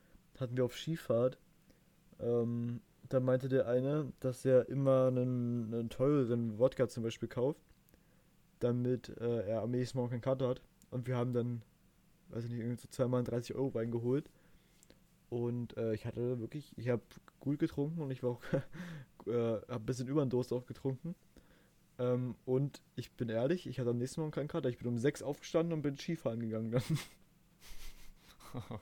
[0.41, 1.39] hatten wir auf Skifahrt,
[2.21, 7.61] ähm, da meinte der eine, dass er immer einen, einen teureren Wodka zum Beispiel kauft,
[8.61, 10.61] damit äh, er am nächsten Morgen keinen Kater hat.
[10.91, 11.63] Und wir haben dann,
[12.31, 14.31] weiß ich nicht, irgendwie so zweimal einen 30 Euro Wein geholt.
[15.31, 17.03] Und äh, ich hatte wirklich, ich habe
[17.41, 18.43] gut getrunken und ich war auch,
[19.27, 21.15] äh, hab ein bisschen über den Durst auch getrunken.
[21.99, 24.69] Ähm, und ich bin ehrlich, ich hatte am nächsten Morgen keinen Kater.
[24.69, 26.83] Ich bin um sechs aufgestanden und bin Skifahren gegangen dann.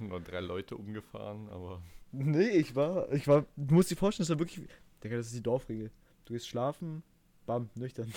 [0.00, 1.80] Nur drei Leute umgefahren, aber
[2.16, 4.68] Nee, ich war, ich war, du musst dir vorstellen, das war wirklich,
[5.02, 5.90] Digga, das ist die Dorfregel.
[6.24, 7.02] Du gehst schlafen,
[7.44, 8.12] bam, nüchtern.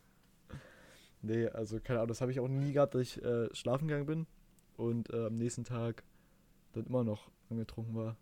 [1.22, 4.06] nee, also keine Ahnung, das habe ich auch nie gehabt, dass ich äh, schlafen gegangen
[4.06, 4.26] bin
[4.78, 6.04] und äh, am nächsten Tag
[6.72, 8.16] dann immer noch angetrunken war.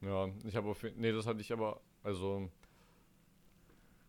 [0.00, 2.50] ja, ich habe auf Nee, das hatte ich aber, also.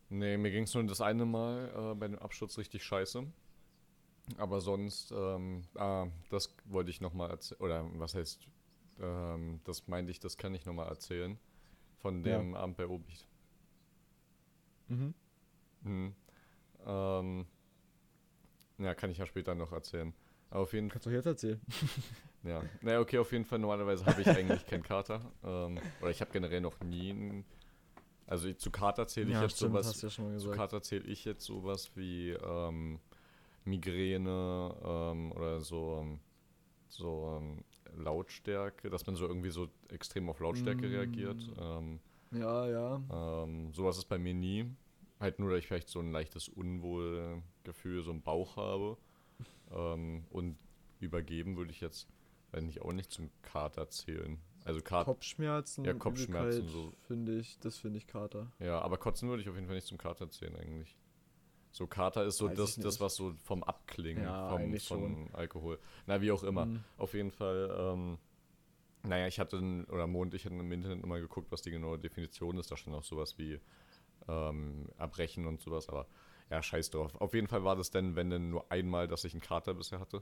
[0.09, 3.27] Nee, mir ging es nur das eine Mal äh, bei dem Absturz richtig scheiße.
[4.37, 7.61] Aber sonst, ähm, ah, das wollte ich nochmal erzählen.
[7.61, 8.47] Oder was heißt,
[8.99, 11.37] ähm, das meinte ich, das kann ich nochmal erzählen.
[11.97, 12.37] Von Ja.
[12.39, 13.27] dem Abend bei Obicht.
[14.87, 15.13] Mhm.
[15.83, 16.15] Mhm.
[16.85, 17.45] Ähm,
[18.77, 20.13] ja, kann ich ja später noch erzählen.
[20.49, 20.93] Aber auf jeden Fall.
[20.95, 21.61] Kannst du jetzt erzählen?
[22.43, 25.31] Ja, naja, okay, auf jeden Fall, normalerweise habe ich eigentlich keinen Kater.
[25.43, 27.45] Ähm, oder ich habe generell noch nie einen.
[28.25, 30.01] Also zu Kater zähle ich ja, jetzt stimmt, sowas.
[30.01, 30.49] ja Zu.
[30.49, 32.99] Kater zähle ich jetzt sowas wie ähm,
[33.65, 36.19] Migräne ähm, oder so, ähm,
[36.87, 37.63] so ähm,
[37.95, 40.91] Lautstärke, dass man so irgendwie so extrem auf Lautstärke Mm.
[40.91, 41.51] reagiert.
[41.59, 41.99] Ähm,
[42.31, 43.01] Ja, ja.
[43.11, 44.65] ähm, sowas ist bei mir nie.
[45.19, 48.97] Halt nur, dass ich vielleicht so ein leichtes Unwohlgefühl, so im Bauch habe.
[49.73, 50.57] Ähm, und
[50.99, 52.05] übergeben würde ich jetzt
[52.51, 54.37] eigentlich auch nicht zum Kater zählen.
[54.65, 56.91] Also Kater, Kopfschmerzen, ja, Kopfschmerzen, so.
[57.07, 58.51] finde ich, das finde ich Kater.
[58.59, 60.97] ja, aber Kotzen würde ich auf jeden Fall nicht zum Kater zählen eigentlich.
[61.71, 65.79] So Kater ist so Weiß das, das, was so vom Abklingen Ja, vom, von Alkohol.
[66.05, 66.65] Na, wie auch immer.
[66.65, 66.83] Mhm.
[66.97, 68.17] Auf jeden Fall, ähm,
[69.03, 69.57] naja, ich hatte,
[69.89, 72.71] oder Mond, ich hatte im Internet immer geguckt, was die genaue Definition ist.
[72.71, 73.59] Da stand auch sowas wie
[74.27, 76.07] ähm, Erbrechen und sowas, aber
[76.49, 77.15] ja, scheiß drauf.
[77.15, 79.99] Auf jeden Fall war das dann, wenn denn nur einmal, dass ich einen Kater bisher
[80.01, 80.21] hatte.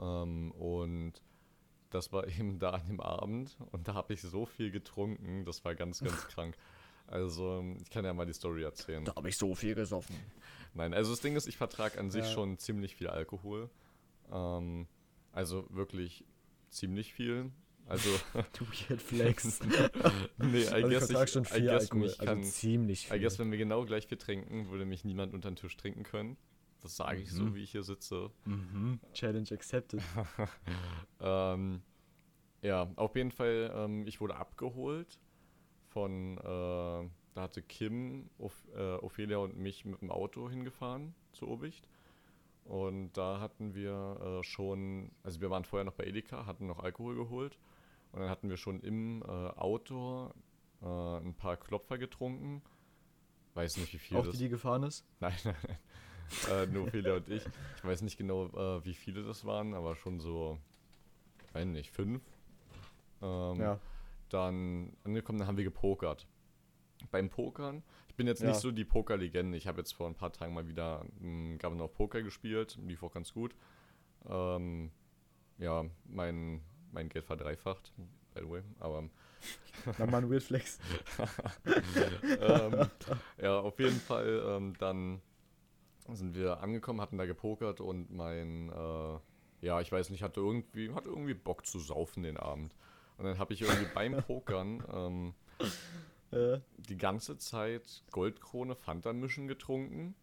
[0.00, 1.22] Ähm, und
[1.90, 5.64] das war eben da an dem Abend und da habe ich so viel getrunken, das
[5.64, 6.56] war ganz, ganz krank.
[7.08, 9.04] Also, ich kann ja mal die Story erzählen.
[9.04, 10.14] Da habe ich so viel gesoffen.
[10.74, 12.30] Nein, also das Ding ist, ich vertrage an sich Ja.
[12.32, 13.70] schon ziemlich viel Alkohol.
[14.30, 14.86] Ähm,
[15.32, 16.24] also wirklich
[16.68, 17.50] ziemlich viel.
[17.86, 18.08] Also,
[18.58, 19.60] Du Weird Flex.
[20.38, 22.02] nee, I also ich guess, ich, schon I viel guess Alkohol.
[22.06, 23.16] mich kann, also ziemlich viel.
[23.16, 26.02] I guess, wenn wir genau gleich viel trinken, würde mich niemand unter den Tisch trinken
[26.02, 26.36] können.
[26.82, 27.54] Das sage ich so, Mhm.
[27.54, 28.30] wie ich hier sitze.
[28.44, 29.00] mhm.
[29.14, 30.00] Challenge accepted.
[31.20, 31.82] Ähm,
[32.62, 35.18] ja, auf jeden Fall, ähm, ich wurde abgeholt
[35.88, 41.48] von, äh, da hatte Kim, Oph äh, Ophelia und mich mit dem Auto hingefahren zu
[41.48, 41.88] Obicht.
[42.64, 46.80] Und da hatten wir äh, schon, also wir waren vorher noch bei Edeka, hatten noch
[46.80, 47.58] Alkohol geholt.
[48.12, 50.30] Und dann hatten wir schon im äh, Auto
[50.82, 52.62] äh, ein paar Klopfer getrunken.
[53.54, 55.04] Weiß nicht, wie viel Auch das die, die gefahren ist.
[55.20, 55.78] Nein, nein, nein.
[56.50, 57.42] äh, nur Ophelia und ich.
[57.76, 60.58] Ich weiß nicht genau, äh, wie viele das waren, aber schon so,
[61.54, 62.22] weiß nicht, fünf.
[63.22, 63.80] Ähm, Ja.
[64.28, 66.26] Dann angekommen, dann haben wir gepokert.
[67.10, 68.48] Beim Pokern, ich bin jetzt Ja.
[68.48, 69.56] nicht so die Pokerlegende.
[69.56, 72.76] Ich habe jetzt vor ein paar Tagen mal wieder m, Governor of Poker gespielt.
[72.82, 73.54] Lief auch ganz gut.
[74.28, 74.90] Ähm,
[75.58, 76.60] ja, mein,
[76.90, 77.92] mein Geld verdreifacht,
[78.34, 78.62] by the way.
[78.80, 79.08] Aber
[79.96, 80.80] Dann mal ein Weird Flex.
[82.40, 82.86] ähm,
[83.40, 85.20] ja, auf jeden Fall, ähm, dann
[86.12, 89.18] sind wir angekommen, hatten da gepokert und mein, äh,
[89.60, 92.74] ja, ich weiß nicht, hatte irgendwie, hatte irgendwie Bock zu saufen den Abend.
[93.18, 95.34] Und dann habe ich irgendwie beim Pokern ähm,
[96.30, 100.14] Äh, die ganze Zeit Goldkrone Fanta mischen getrunken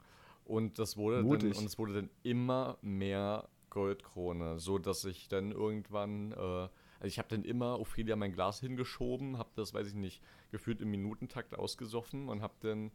[0.43, 1.57] und das wurde dann, Mutig.
[1.57, 7.17] und es wurde dann immer mehr Goldkrone, so dass ich dann irgendwann äh, Also ich
[7.17, 11.57] habe dann immer Ophelia mein Glas hingeschoben, habe das, weiß ich nicht, gefühlt im Minutentakt
[11.57, 12.91] ausgesoffen und habe dann,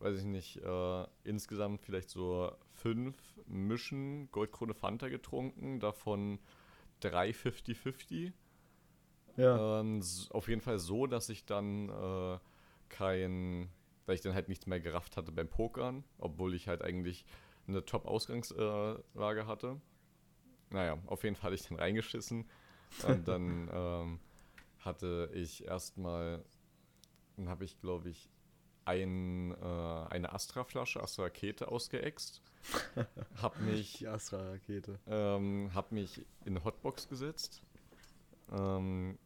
[0.00, 3.14] weiß ich nicht, äh, insgesamt vielleicht so fünf
[3.46, 6.38] Mischen Goldkrone Fanta getrunken, davon
[7.00, 8.32] drei 50-50.
[9.38, 9.80] Ja.
[9.80, 12.38] Ähm, auf jeden Fall so, dass ich dann äh,
[12.88, 13.70] kein,
[14.06, 17.24] dass ich dann halt nichts mehr gerafft hatte beim Pokern, obwohl ich halt eigentlich
[17.68, 19.80] eine Top-Ausgangslage hatte.
[20.70, 22.46] Naja, auf jeden Fall hatte ich dann reingeschissen
[23.06, 24.20] und dann ähm,
[24.80, 26.44] hatte ich erstmal,
[27.36, 28.28] dann habe ich glaube ich
[28.86, 32.42] ein, äh, eine Astra-Flasche, Astra-Rakete ausgeext,
[33.40, 34.98] hab mich Die Astra-Rakete.
[35.06, 37.62] ähm, hab mich in eine Hotbox gesetzt.
[38.50, 39.18] Ähm,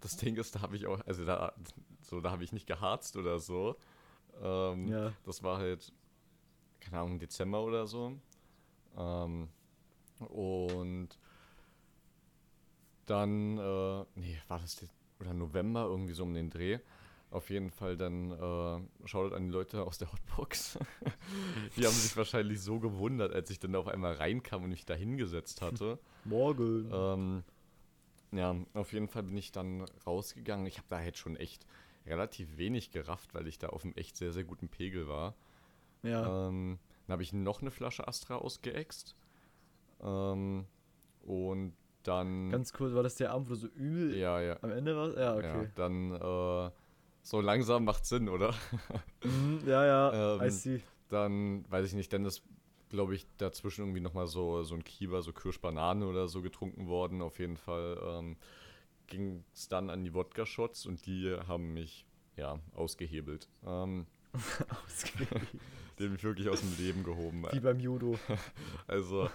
[0.00, 1.52] das Ding ist, da habe ich auch, also da,
[2.00, 3.76] so, da habe ich nicht geharzt oder so.
[4.42, 5.12] Ähm, Ja.
[5.24, 5.92] Das war halt,
[6.80, 8.18] keine Ahnung, Dezember oder so.
[8.96, 9.48] Ähm,
[10.18, 11.08] und
[13.06, 14.88] dann, äh, nee, war das De
[15.20, 16.78] oder November, irgendwie so um den Dreh.
[17.30, 20.78] Auf jeden Fall dann äh, schaut an die Leute aus der Hotbox.
[21.76, 24.94] die haben sich wahrscheinlich so gewundert, als ich dann auf einmal reinkam und mich da
[24.94, 25.98] hingesetzt hatte.
[26.24, 26.90] Morgen.
[26.92, 27.44] Ähm,
[28.32, 30.66] ja, auf jeden Fall bin ich dann rausgegangen.
[30.66, 31.66] Ich habe da halt schon echt
[32.06, 35.34] relativ wenig gerafft, weil ich da auf einem echt sehr, sehr guten Pegel war.
[36.02, 36.48] ja.
[36.48, 39.16] Ähm, dann habe ich noch eine Flasche Astra ausgeext.
[40.02, 40.66] Ähm,
[41.24, 42.50] und dann.
[42.50, 44.56] Ganz kurz, war das der Abend, wo du so übel ja, ja.
[44.62, 45.16] am Ende warst?
[45.16, 45.70] Ja, Ja, okay.
[45.74, 46.70] dann äh,
[47.22, 48.54] so langsam macht Sinn, oder?
[49.24, 50.80] Mhm, ja, ja, Ähm, I see.
[51.08, 52.42] Dann, weiß ich nicht, dann ist,
[52.92, 57.22] glaube ich, dazwischen irgendwie nochmal so, so ein Kieber, so Kirschbanane oder so getrunken worden.
[57.22, 58.36] Auf jeden Fall ähm,
[59.06, 62.04] ging es dann an die Wodka-Shots und die haben mich,
[62.36, 63.48] ja, ausgehebelt.
[63.66, 64.06] Ähm,
[65.98, 67.44] die haben mich wirklich aus dem Leben gehoben.
[67.50, 68.18] Wie beim Judo.
[68.86, 69.30] Also,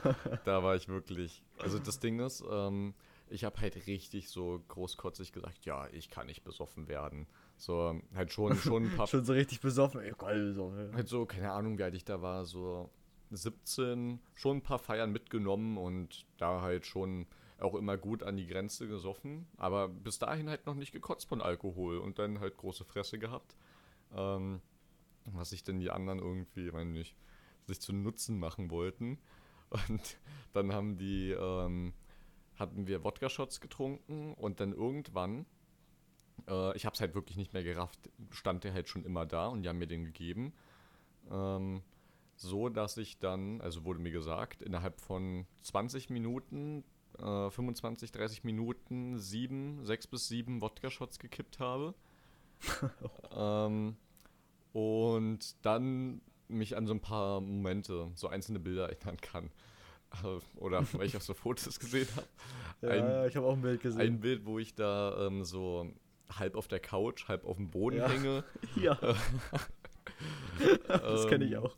[0.46, 1.42] da war ich wirklich.
[1.58, 2.94] Also, das Ding ist, ähm,
[3.30, 7.26] ich habe halt richtig so großkotzig gesagt, ja, ich kann nicht besoffen werden.
[7.58, 10.02] So, halt schon, schon ein paar Schon so richtig besoffen.
[10.02, 10.72] Ey, geil, so.
[10.94, 12.92] halt so, keine Ahnung, wie alt ich da war, so
[13.32, 17.28] 17, schon ein paar Feiern mitgenommen und da halt schon
[17.60, 21.42] auch immer gut an die Grenze gesoffen, aber bis dahin halt noch nicht gekotzt von
[21.42, 23.56] Alkohol und dann halt große Fresse gehabt.
[24.16, 24.62] Ähm,
[25.34, 27.16] was sich denn die anderen irgendwie, meine nicht,
[27.66, 29.18] sich zu Nutzen machen wollten.
[29.70, 30.18] Und
[30.54, 31.94] dann haben die, ähm,
[32.56, 35.46] hatten wir Wodka-Shots getrunken und dann irgendwann,
[36.48, 39.48] äh, ich habe es halt wirklich nicht mehr gerafft, stand der halt schon immer da
[39.48, 40.54] und die haben mir den gegeben.
[41.30, 41.84] Ähm,
[42.38, 46.84] so dass ich dann, also wurde mir gesagt, innerhalb von 20 Minuten,
[47.20, 51.94] äh, 25, 30 Minuten sieben, sechs bis sieben Wodka-Shots gekippt habe.
[53.36, 53.98] ähm,
[54.74, 59.52] und dann mich an so ein paar Momente, so einzelne Bilder erinnern kann.
[60.24, 62.28] Äh, Oder weil ich auch so Fotos gesehen habe.
[62.82, 64.00] Ja, Ein- ja, ich habe auch ein Bild gesehen.
[64.02, 65.92] Ein Bild, wo ich da ähm, so
[66.30, 68.08] halb auf der Couch, halb auf dem Boden Ja.
[68.10, 68.44] hänge.
[68.76, 68.96] ja.
[70.88, 71.76] das kenne ich Ähm, auch.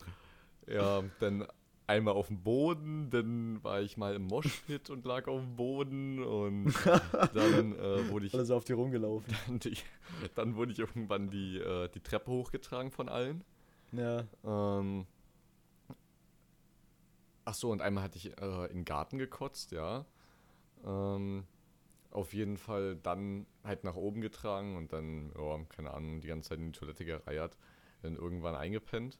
[0.70, 1.48] Ja, dann
[1.90, 6.24] einmal auf dem Boden, dann war ich mal im Moshpit und lag auf dem Boden
[6.24, 6.74] und
[7.34, 9.34] dann äh, wurde ich Alle so auf die rumgelaufen.
[9.48, 9.76] dann, die,
[10.36, 13.44] dann wurde ich irgendwann die, äh, die Treppe hochgetragen von allen.
[13.92, 14.24] Ja.
[14.44, 15.08] Ähm,
[17.46, 20.06] ach so, und einmal hatte ich äh, in den Garten gekotzt, ja.
[20.86, 21.46] Ähm,
[22.12, 26.50] auf jeden Fall dann halt nach oben getragen und dann, ja, keine Ahnung, die ganze
[26.50, 27.58] Zeit in die Toilette gereiert,
[28.04, 29.18] dann irgendwann eingepennt.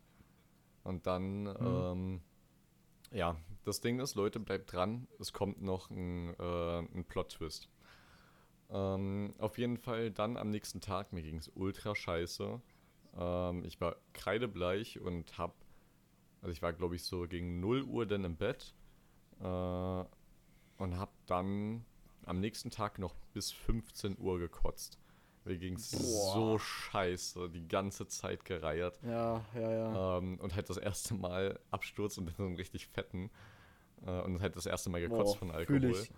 [0.84, 2.22] Und dann, ähm,
[3.12, 7.70] ja, das Ding ist, Leute, bleibt dran, es kommt noch ein, äh, ein Plot-Twist.
[8.72, 12.62] Ähm, auf jeden Fall dann am nächsten Tag, mir ging es ultra scheiße.
[13.18, 15.56] Ähm, ich war kreidebleich und hab,
[16.42, 18.76] also ich war glaube ich so gegen 0 Uhr dann im Bett
[19.40, 21.84] äh, und hab dann
[22.26, 25.00] am nächsten Tag noch bis 15 Uhr gekotzt.
[25.46, 29.00] Mir ging es so scheiße, die ganze Zeit gereiert.
[29.04, 30.18] Ja, ja, ja.
[30.18, 33.32] Ähm, und halt das erste Mal Absturz und dann so einen richtig fetten.
[34.06, 35.84] Äh, und halt das erste Mal gekotzt Boah, von Alkohol.
[35.86, 36.12] ich.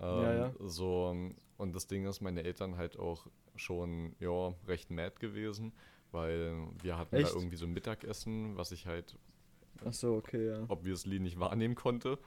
[0.00, 0.52] Ähm, Ja, ja.
[0.60, 1.16] So,
[1.56, 5.72] und das Ding ist, meine Eltern halt auch schon, ja, recht mad gewesen,
[6.12, 7.30] weil wir hatten Echt?
[7.30, 9.16] da irgendwie so ein Mittagessen, was ich halt
[9.84, 10.64] Ach so, okay, ja.
[10.68, 12.18] obviously nicht wahrnehmen konnte.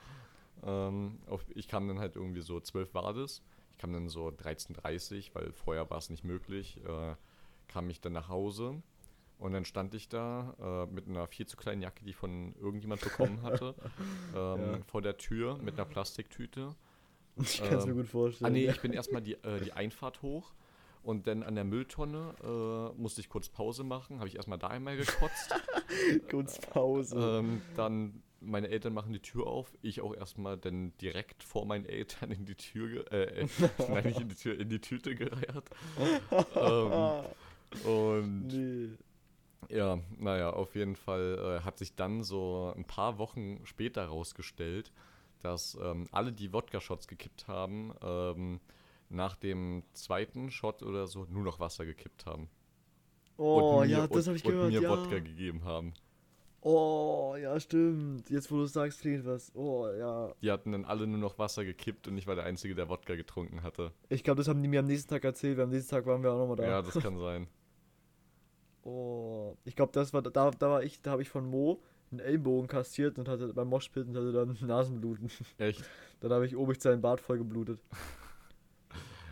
[0.64, 1.20] Ähm,
[1.56, 3.42] ich kam dann halt irgendwie so 12 war das.
[3.80, 6.82] Ich kam dann so 13.30 weil vorher war es nicht möglich.
[6.86, 7.16] Äh,
[7.70, 8.82] kam ich dann nach Hause
[9.38, 10.54] und dann stand ich da
[10.90, 13.76] äh, mit einer viel zu kleinen Jacke, die ich von irgendjemand bekommen hatte,
[14.36, 14.80] ähm, Ja.
[14.86, 16.76] vor der Tür mit einer Plastiktüte.
[17.38, 18.52] Ich kann es mir Ähm, gut vorstellen.
[18.52, 20.52] Ah nee, ich bin erstmal die, äh, die Einfahrt hoch
[21.02, 24.68] und dann an der Mülltonne äh, musste ich kurz Pause machen, habe ich erstmal da
[24.68, 25.56] einmal gekotzt.
[26.30, 27.40] Kurz Pause.
[27.40, 31.86] ähm, dann meine Eltern machen die Tür auf, ich auch erstmal dann direkt vor meinen
[31.86, 33.48] Eltern in die Tür, äh, äh,
[33.90, 35.70] nein, nicht in die Tür, in die Tüte gereiert.
[36.56, 38.90] ähm, und Nee.
[39.70, 44.92] ja, naja, auf jeden Fall äh, hat sich dann so ein paar Wochen später rausgestellt,
[45.42, 48.60] dass ähm, alle, die Wodka-Shots gekippt haben, ähm,
[49.10, 52.50] nach dem zweiten Shot oder so nur noch Wasser gekippt haben.
[53.38, 54.72] Oh, und mir, ja, das und, habe ich und gehört.
[54.72, 54.90] mir ja.
[54.90, 55.94] Wodka gegeben haben.
[56.62, 58.30] Oh, ja, stimmt.
[58.30, 59.54] Jetzt, wo du es sagst, klingt was.
[59.56, 60.34] Oh, ja.
[60.42, 63.16] Die hatten dann alle nur noch Wasser gekippt und ich war der Einzige, der Wodka
[63.16, 63.92] getrunken hatte.
[64.10, 65.58] Ich glaube, das haben die mir am nächsten Tag erzählt.
[65.58, 66.64] weil am nächsten Tag waren wir auch nochmal da.
[66.68, 67.48] Ja, das kann sein.
[68.84, 72.22] Oh, ich glaube, das war da, da war ich, da habe ich von Mo einen
[72.22, 75.30] Ellbogen kassiert und hatte beim Moshpit und hatte dann Nasenbluten.
[75.58, 75.84] Echt?
[76.22, 77.82] Dann habe ich obig seinen Bart voll geblutet.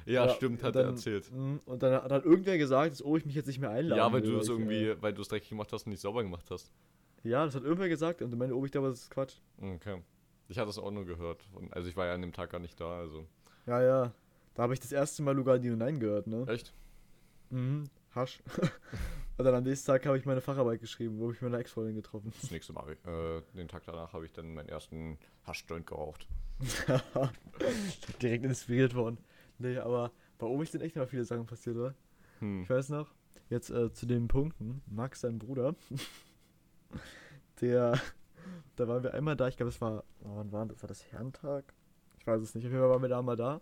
[0.06, 1.30] Ja, stimmt, und hat er dann- erzählt.
[1.34, 4.22] mm, Und dann hat irgendwer gesagt, dass Obig mich jetzt nicht mehr einladen Ja, weil
[4.22, 6.72] du es ich, irgendwie, weil du es dreckig gemacht hast und nicht sauber gemacht hast.
[7.28, 9.36] Ja, das hat irgendwer gesagt und meine Obig damals, das ist Quatsch.
[9.60, 10.02] Okay.
[10.48, 11.44] Ich hatte es auch nur gehört.
[11.72, 13.28] Also ich war ja an dem Tag gar nicht da, also.
[13.66, 14.14] Ja, ja.
[14.56, 16.46] Da habe ich das erste Mal Lugardi und Nein gehört, ne?
[16.48, 16.74] Echt?
[17.50, 17.90] Mhm.
[18.16, 18.42] Hasch.
[19.38, 21.96] und dann am nächsten Tag habe ich meine Facharbeit geschrieben, wo habe ich meine Ex-Freundin
[21.96, 22.32] getroffen.
[22.42, 26.28] Das nächste Mal, äh, den Tag danach habe ich dann meinen ersten Haschjoint geraucht.
[28.22, 29.18] Direkt inspiriert worden.
[29.60, 31.94] Nee, aber bei Obig sind echt noch viele Sachen passiert, oder?
[32.40, 32.64] Hm.
[32.64, 33.14] Ich weiß noch,
[33.50, 35.76] jetzt äh, zu den Punkten, Max, sein Bruder,
[37.62, 38.00] der,
[38.76, 40.82] da waren wir einmal da, ich glaube, es war, oh, wann war das?
[40.82, 41.74] War das Herrentag?
[42.20, 43.62] Ich weiß es nicht, auf jeden Fall waren wir da mal da.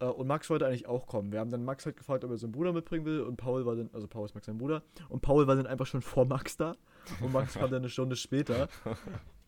[0.00, 1.32] Äh, und Max wollte eigentlich auch kommen.
[1.32, 3.76] Wir haben dann Max halt gefragt, ob er seinen Bruder mitbringen will und Paul war
[3.76, 6.56] dann, also Paul ist Max sein Bruder, und Paul war dann einfach schon vor Max
[6.56, 6.76] da
[7.20, 8.68] und Max kam dann eine Stunde später.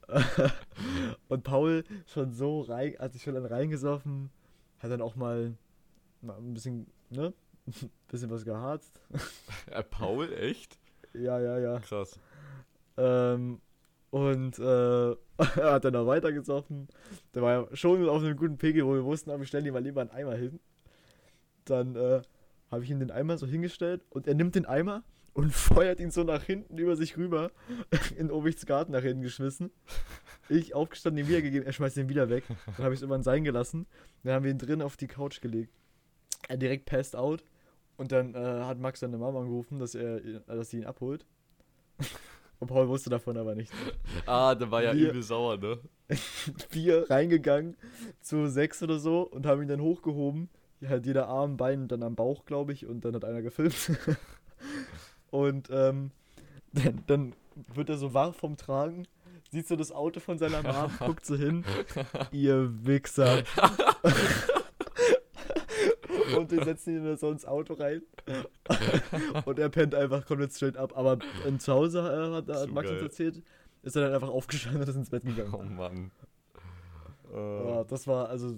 [1.28, 4.30] und Paul schon so rein, hat sich schon dann reingesoffen,
[4.78, 5.54] hat dann auch mal,
[6.20, 7.32] mal ein bisschen, ne,
[7.66, 9.00] ein bisschen was geharzt.
[9.90, 10.78] Paul, echt?
[11.12, 11.78] Ja, ja, ja.
[11.80, 12.20] Krass.
[12.96, 13.60] Ähm,
[14.10, 16.88] und äh, er hat dann noch weiter gesoffen.
[17.34, 19.74] Der war ja schon auf einem guten Pegel, wo wir wussten, aber wir stellen ihm
[19.74, 20.60] mal lieber einen Eimer hin.
[21.64, 22.22] Dann äh,
[22.70, 25.02] habe ich ihm den Eimer so hingestellt und er nimmt den Eimer
[25.34, 27.50] und feuert ihn so nach hinten über sich rüber
[28.16, 29.70] in Obichts Garten nach hinten geschmissen.
[30.48, 32.44] Ich aufgestanden, ihm wiedergegeben, er schmeißt ihn wieder weg.
[32.48, 33.86] Dann habe ich es irgendwann sein gelassen.
[34.22, 35.74] Dann haben wir ihn drin auf die Couch gelegt.
[36.48, 37.44] Er direkt passed out.
[37.96, 41.26] Und dann äh, hat Max seine Mama angerufen, dass er dass sie ihn abholt.
[42.58, 43.70] Und Paul wusste davon aber nicht.
[44.24, 45.78] Ah, der war ja Wir- übel sauer, ne?
[46.70, 47.76] Wir reingegangen
[48.20, 50.48] zu sechs oder so und haben ihn dann hochgehoben.
[50.86, 52.86] Halt jeder Arm, Bein und dann am Bauch, glaube ich.
[52.86, 53.92] Und dann hat einer gefilmt.
[55.30, 56.10] und ähm,
[56.72, 57.32] dann, dann
[57.74, 59.06] wird er so wach vom Tragen,
[59.50, 61.64] sieht so das Auto von seiner Mom, guckt so hin.
[62.30, 63.42] Ihr Wichser.
[66.40, 68.02] und wir setzen ihn dann so ins Auto rein.
[69.44, 70.92] und er pennt einfach komplett straight ab.
[70.96, 73.06] Aber in zu Hause äh, hat, hat Max uns geil.
[73.06, 73.42] erzählt,
[73.82, 75.54] ist er dann einfach aufgestanden und ist ins Bett gegangen.
[75.54, 76.10] Oh Mann.
[77.32, 78.56] Ja, Äh, das war also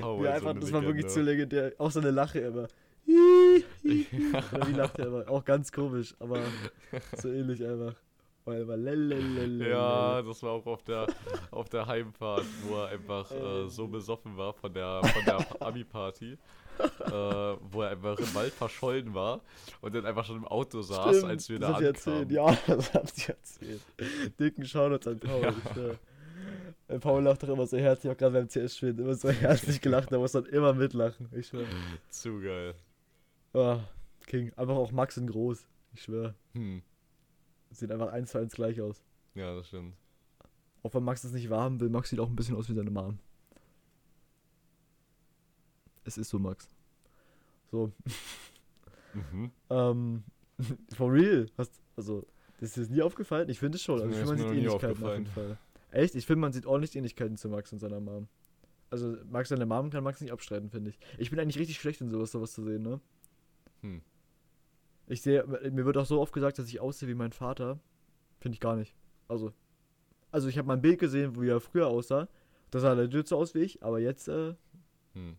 [0.00, 1.72] Paul, ja, einfach, das war wirklich zu legendär.
[1.78, 2.68] Auch so eine Lache immer.
[3.06, 5.28] Oder wie lacht er immer?
[5.28, 6.40] Auch ganz komisch, aber
[7.18, 7.94] so ähnlich einfach.
[9.68, 11.06] Ja, das war auch auf der,
[11.50, 16.32] auf der Heimfahrt, wo er einfach äh, so besoffen war von der, von der Abi-Party,
[16.32, 19.40] äh, wo er einfach im Wald verschollen war
[19.80, 22.30] und dann einfach schon im Auto saß, Stimmt, als wir das da hat sie erzählt.
[22.32, 23.80] Ja, das hat sie erzählt.
[24.40, 25.42] Dicken Shoutouts an Paul.
[25.42, 25.50] Ja.
[25.50, 25.98] Ich, schwör.
[26.88, 29.80] Äh, Paul lacht doch immer so herzlich, auch gerade beim CS spielen, immer so herzlich
[29.80, 31.28] gelacht, da muss dann immer mitlachen.
[31.32, 31.64] Ich schwör.
[32.10, 32.74] Zu geil.
[33.54, 33.80] Ah,
[34.26, 34.52] King.
[34.56, 35.66] Einfach auch Max in groß.
[35.94, 36.34] Ich schwör.
[36.54, 36.82] Hm.
[37.72, 39.02] Sieht einfach eins zu eins gleich aus.
[39.34, 39.94] Ja, das stimmt.
[40.82, 42.90] Auch wenn Max es nicht wahrhaben will, Max sieht auch ein bisschen aus wie seine
[42.90, 43.18] Mom.
[46.04, 46.68] Es ist so, Max.
[47.70, 47.92] So,
[49.14, 49.50] Mhm.
[49.70, 50.24] ähm,
[50.94, 51.46] for real.
[51.58, 52.26] Hast, also,
[52.60, 53.48] das ist dir nie aufgefallen?
[53.48, 54.00] Ich finde es schon.
[54.00, 55.58] Also, ich finde, man sieht Ähnlichkeiten auf jeden Fall.
[55.90, 56.14] Echt?
[56.14, 58.28] Ich finde, man sieht ordentlich Ähnlichkeiten zu Max und seiner Mom.
[58.90, 60.98] Also, Max seine Mom kann Max nicht abstreiten, finde ich.
[61.18, 63.00] Ich bin eigentlich richtig schlecht in sowas, sowas zu sehen, ne?
[63.82, 64.02] Hm.
[65.12, 67.78] Ich sehe, mir wird auch so oft gesagt, dass ich aussehe wie mein Vater.
[68.40, 68.94] Finde ich gar nicht.
[69.28, 69.52] Also,
[70.30, 72.28] also ich habe mal ein Bild gesehen, wie er früher aussah.
[72.70, 74.54] Da sah er legit so aus wie ich, aber jetzt, äh,
[75.12, 75.36] Hm.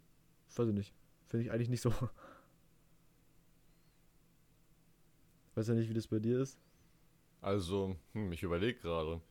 [0.56, 0.94] weiß ich nicht.
[1.28, 1.92] Finde ich eigentlich nicht so.
[5.56, 6.60] Weiß ja nicht, wie das bei dir ist.
[7.42, 9.22] Also, hm, ich überlege gerade.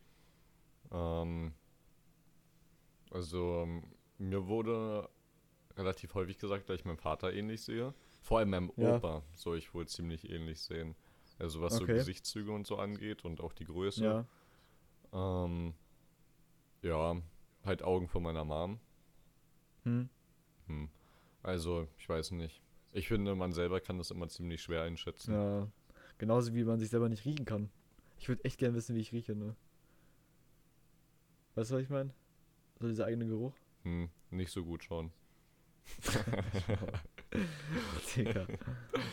[0.91, 1.53] Ähm,
[3.13, 3.85] also, ähm,
[4.19, 5.09] mir wurde
[5.77, 7.95] relativ häufig gesagt, dass ich meinem Vater ähnlich sehe.
[8.23, 8.97] Vor allem meinem Ja.
[8.97, 10.95] Opa soll ich wohl ziemlich ähnlich sehen.
[11.39, 11.95] Also was so Okay.
[11.95, 14.05] Gesichtszüge und so angeht und auch die Größe.
[14.05, 14.25] Ja.
[15.13, 15.75] Ähm,
[16.83, 17.17] ja,
[17.65, 18.79] halt Augen von meiner Mom.
[19.83, 20.09] Hm.
[20.69, 20.89] Hm.
[21.43, 22.63] Also, ich weiß nicht.
[22.93, 25.35] Ich finde, man selber kann das immer ziemlich schwer einschätzen.
[25.35, 25.69] Ja.
[26.19, 27.71] Genauso wie man sich selber nicht riechen kann.
[28.19, 29.57] Ich würde echt gerne wissen, wie ich rieche, ne?
[31.57, 32.15] Weißt du, was ich meine?
[32.79, 33.55] So dieser eigene Geruch.
[33.83, 35.11] Hm, nicht so gut schon.
[38.17, 38.47] Digga.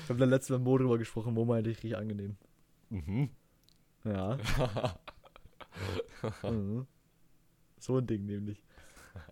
[0.04, 1.34] Ich habe da letztes Mal mit Mo drüber gesprochen.
[1.34, 2.36] Mo meinte, ich rieche angenehm.
[2.90, 3.30] Mhm.
[4.04, 4.38] Ja.
[6.44, 6.86] mhm.
[7.80, 8.62] So ein Ding nämlich.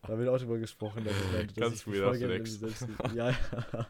[0.02, 1.04] Da haben wir auch drüber gesprochen.
[1.04, 2.54] Dass ich meinte, dass Ganz ich weirder voll gerne Flex.
[2.60, 3.38] selbst- Ja, ja.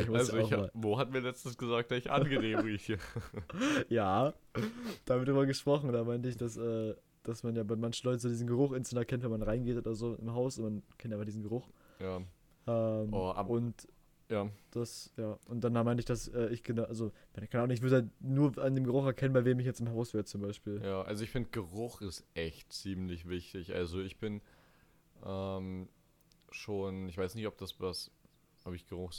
[0.00, 0.70] Ich muss also ich hab, mal.
[0.74, 2.98] Mo hat mir letztens gesagt, dass ich angenehm rieche.
[3.88, 4.34] Ja,
[5.04, 5.92] da haben wir drüber gesprochen.
[5.92, 8.98] Da meinte ich, dass, äh, dass man ja bei manchen Leuten so diesen Geruch instant
[8.98, 11.68] erkennt, wenn man reingeht oder so im Haus und man kennt aber diesen Geruch.
[12.00, 12.20] Ja,
[12.70, 13.88] Ähm, Oh, ab- und
[14.28, 14.48] ja.
[14.70, 17.12] das, ja, und dann meinte ich, dass äh, ich genau, also,
[17.50, 19.90] keine Ahnung, ich würde halt nur an dem Geruch erkennen, bei wem ich jetzt im
[19.90, 20.80] Haus wäre zum Beispiel.
[20.84, 23.74] Ja, also ich finde Geruch ist echt ziemlich wichtig.
[23.74, 24.40] Also ich bin
[25.24, 25.88] ähm,
[26.52, 28.10] schon, ich weiß nicht, ob das was,
[28.64, 29.12] ob ich Geruch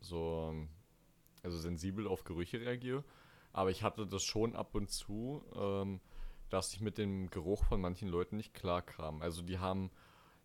[0.00, 0.68] so, ähm,
[1.42, 3.04] also sensibel auf Gerüche reagiere,
[3.52, 6.00] aber ich hatte das schon ab und zu, ähm,
[6.48, 9.20] dass ich mit dem Geruch von manchen Leuten nicht klar kam.
[9.22, 9.90] Also die haben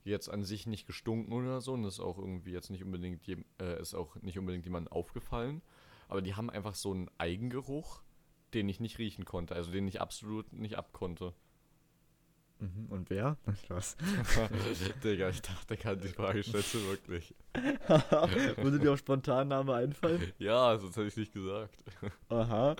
[0.03, 3.25] jetzt an sich nicht gestunken oder so und das ist auch irgendwie jetzt nicht unbedingt,
[3.27, 5.61] jem- äh, ist auch nicht unbedingt jemandem aufgefallen,
[6.07, 8.01] aber die haben einfach so einen Eigengeruch,
[8.53, 11.33] den ich nicht riechen konnte, also den ich absolut nicht abkonnte.
[12.59, 12.87] Mhm.
[12.89, 13.37] Und wer?
[13.69, 13.95] Was?
[15.03, 17.33] Digga, ich dachte, kann die Frage stellst du wirklich.
[18.57, 20.33] Würde dir auch spontan Name einfallen?
[20.39, 21.83] Ja, sonst hätte ich nicht gesagt.
[22.27, 22.75] Aha.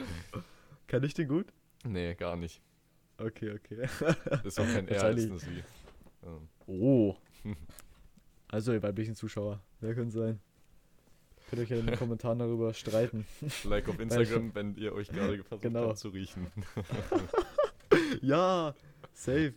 [0.88, 1.53] Kann ich den gut?
[1.86, 2.61] Nee, gar nicht.
[3.17, 3.88] Okay, okay.
[4.43, 5.63] Ist auch kein R, eine Sie.
[6.24, 7.15] Ähm, Oh.
[8.51, 10.39] Also, ihr weiblichen Zuschauer, wer könnte sein?
[11.49, 13.28] Könnt ihr euch ja in den Kommentaren darüber streiten.
[13.63, 15.89] like auf Instagram, wenn ihr euch gerade versucht Genau.
[15.89, 16.47] habt zu riechen.
[18.24, 18.74] Ja,
[19.13, 19.53] safe.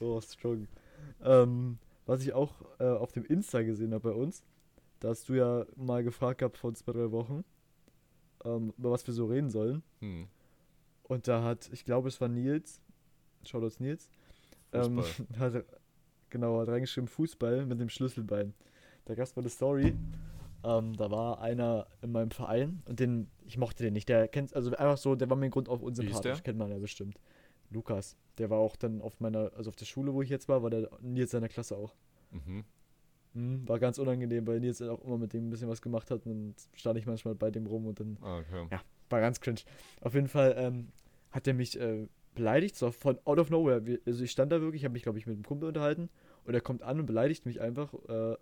[0.00, 0.68] oh, strong.
[1.22, 4.44] Ähm, was ich auch äh, auf dem Insta gesehen habe bei uns,
[5.00, 7.44] da hast du ja mal gefragt gehabt vor zwei, drei Wochen,
[8.44, 9.82] ähm, über was wir so reden sollen.
[10.00, 10.28] Hm.
[11.02, 12.80] Und da hat, ich glaube, es war Nils,
[13.46, 14.08] Shoutouts Nils,
[14.72, 15.02] ähm,
[15.38, 15.64] hat,
[16.30, 18.54] genau, hat reingeschrieben Fußball mit dem Schlüsselbein.
[19.04, 19.94] Da gab es mal eine Story.
[20.64, 24.08] Ähm, da war einer in meinem Verein und den, ich mochte den nicht.
[24.08, 26.78] Der kennt, also einfach so, der war mir im Grund auf unsympathisch, kennt man ja
[26.78, 27.18] bestimmt.
[27.70, 28.16] Lukas.
[28.38, 30.70] Der war auch dann auf meiner, also auf der Schule, wo ich jetzt war, war
[30.70, 31.94] der Nils seiner Klasse auch.
[32.30, 32.64] Mhm.
[33.34, 36.24] Mhm, war ganz unangenehm, weil Nils auch immer mit dem ein bisschen was gemacht hat
[36.24, 38.66] und dann stand ich manchmal bei dem rum und dann Ah, okay.
[38.70, 38.80] ja,
[39.10, 39.60] war ganz cringe.
[40.00, 40.88] Auf jeden Fall ähm,
[41.30, 43.82] hat er mich äh, beleidigt, so von out of nowhere.
[44.06, 46.08] Also ich stand da wirklich, habe mich, glaube ich, mit einem Kumpel unterhalten
[46.44, 47.92] und er kommt an und beleidigt mich einfach.
[48.08, 48.36] Äh,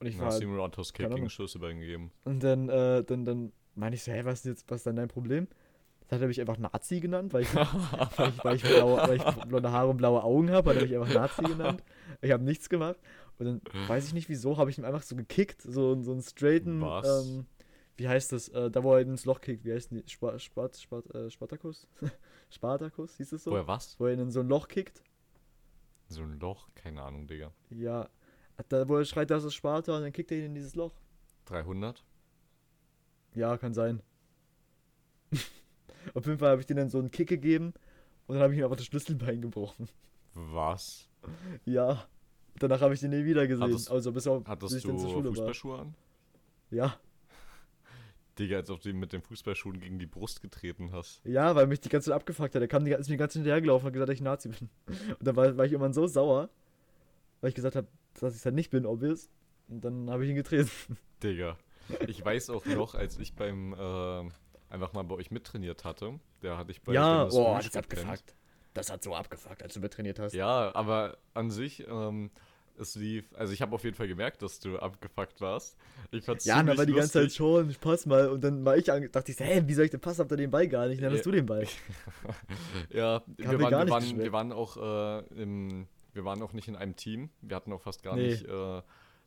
[0.00, 1.28] und ich Dann war hast du ihm Roundhouse Kick gegen Ahnung.
[1.28, 2.10] Schlüsselbein gegeben.
[2.24, 4.96] und dann, äh, dann, dann meine ich so, hä, was ist jetzt, was ist denn
[4.96, 5.46] dein Problem?
[6.08, 9.16] Dann hat er mich einfach Nazi genannt, weil ich, weil ich, weil ich, blaue, weil
[9.16, 11.82] ich blonde Haare und blaue Augen habe, hat er mich einfach Nazi genannt.
[12.20, 12.96] Ich habe nichts gemacht.
[13.38, 16.22] Und dann weiß ich nicht wieso, habe ich ihn einfach so gekickt, so, so einen
[16.22, 17.46] straighten, ähm,
[17.96, 20.38] wie heißt das, äh, da wo er ihn ins Loch kickt, wie heißt die, Spa,
[20.38, 21.86] Spart, Spart, äh, Spartakus?
[22.52, 23.50] Spartakus, hieß es so?
[23.50, 23.98] Woher was?
[23.98, 25.02] Wo er ihn in so ein Loch kickt.
[26.08, 26.68] So ein Loch?
[26.74, 27.52] Keine Ahnung, Digga.
[27.70, 28.08] Ja,
[28.68, 30.92] da, wo er schreit, das ist Sparta und dann kickt er ihn in dieses Loch.
[31.46, 32.04] 300?
[33.34, 34.02] Ja, kann sein.
[36.14, 37.72] Auf jeden Fall habe ich denen dann so einen Kick gegeben
[38.26, 39.88] und dann habe ich ihm einfach das Schlüsselbein gebrochen.
[40.34, 41.08] Was?
[41.64, 42.06] Ja.
[42.58, 43.64] Danach habe ich den nie wieder gesehen.
[43.64, 44.98] Hattest- also bis, auf, Hattest du.
[44.98, 45.94] Fußballschuhe an?
[46.70, 46.98] Ja.
[48.38, 51.20] Digga, als ob du ihm mit den Fußballschuhen gegen die Brust getreten hast.
[51.24, 52.62] Ja, weil mich die ganze Zeit abgefuckt hat.
[52.62, 54.48] Er kam die, ist mir die ganze Zeit hinterhergelaufen und hat gesagt, dass ich Nazi
[54.48, 54.70] bin.
[55.18, 56.48] Und dann war, war ich irgendwann so sauer,
[57.40, 57.88] weil ich gesagt habe,
[58.20, 59.28] dass ich es halt nicht bin, obvious.
[59.68, 60.70] Und dann habe ich ihn getreten.
[61.22, 61.58] Digga.
[62.06, 64.30] Ich weiß auch noch, als ich beim äh,
[64.70, 67.76] einfach mal bei euch mittrainiert hatte, da hatte ich bei ja, Dennis oh, Rüsch das
[67.76, 68.34] hat abgefuckt.
[68.74, 70.32] Das hat so abgefuckt, als du mittrainiert hast.
[70.32, 72.30] Ja, aber an sich, ähm,
[72.78, 75.76] es lief, also ich habe auf jeden Fall gemerkt, dass du abgefuckt warst.
[76.10, 78.28] Ich fand's Ja, ziemlich war die ganze Zeit schon, pass mal.
[78.28, 80.18] Und dann war ich, an, dachte ich so, hä, wie soll ich den Pass?
[80.18, 81.02] Habt ihr den Ball gar nicht?
[81.02, 81.66] Dann hast du den Ball.
[82.90, 86.76] Ja, wir waren, wir, waren, wir waren auch äh, im, wir waren auch nicht in
[86.76, 87.30] einem Team.
[87.40, 88.28] Wir hatten auch fast gar Nee.
[88.28, 88.82] nicht äh,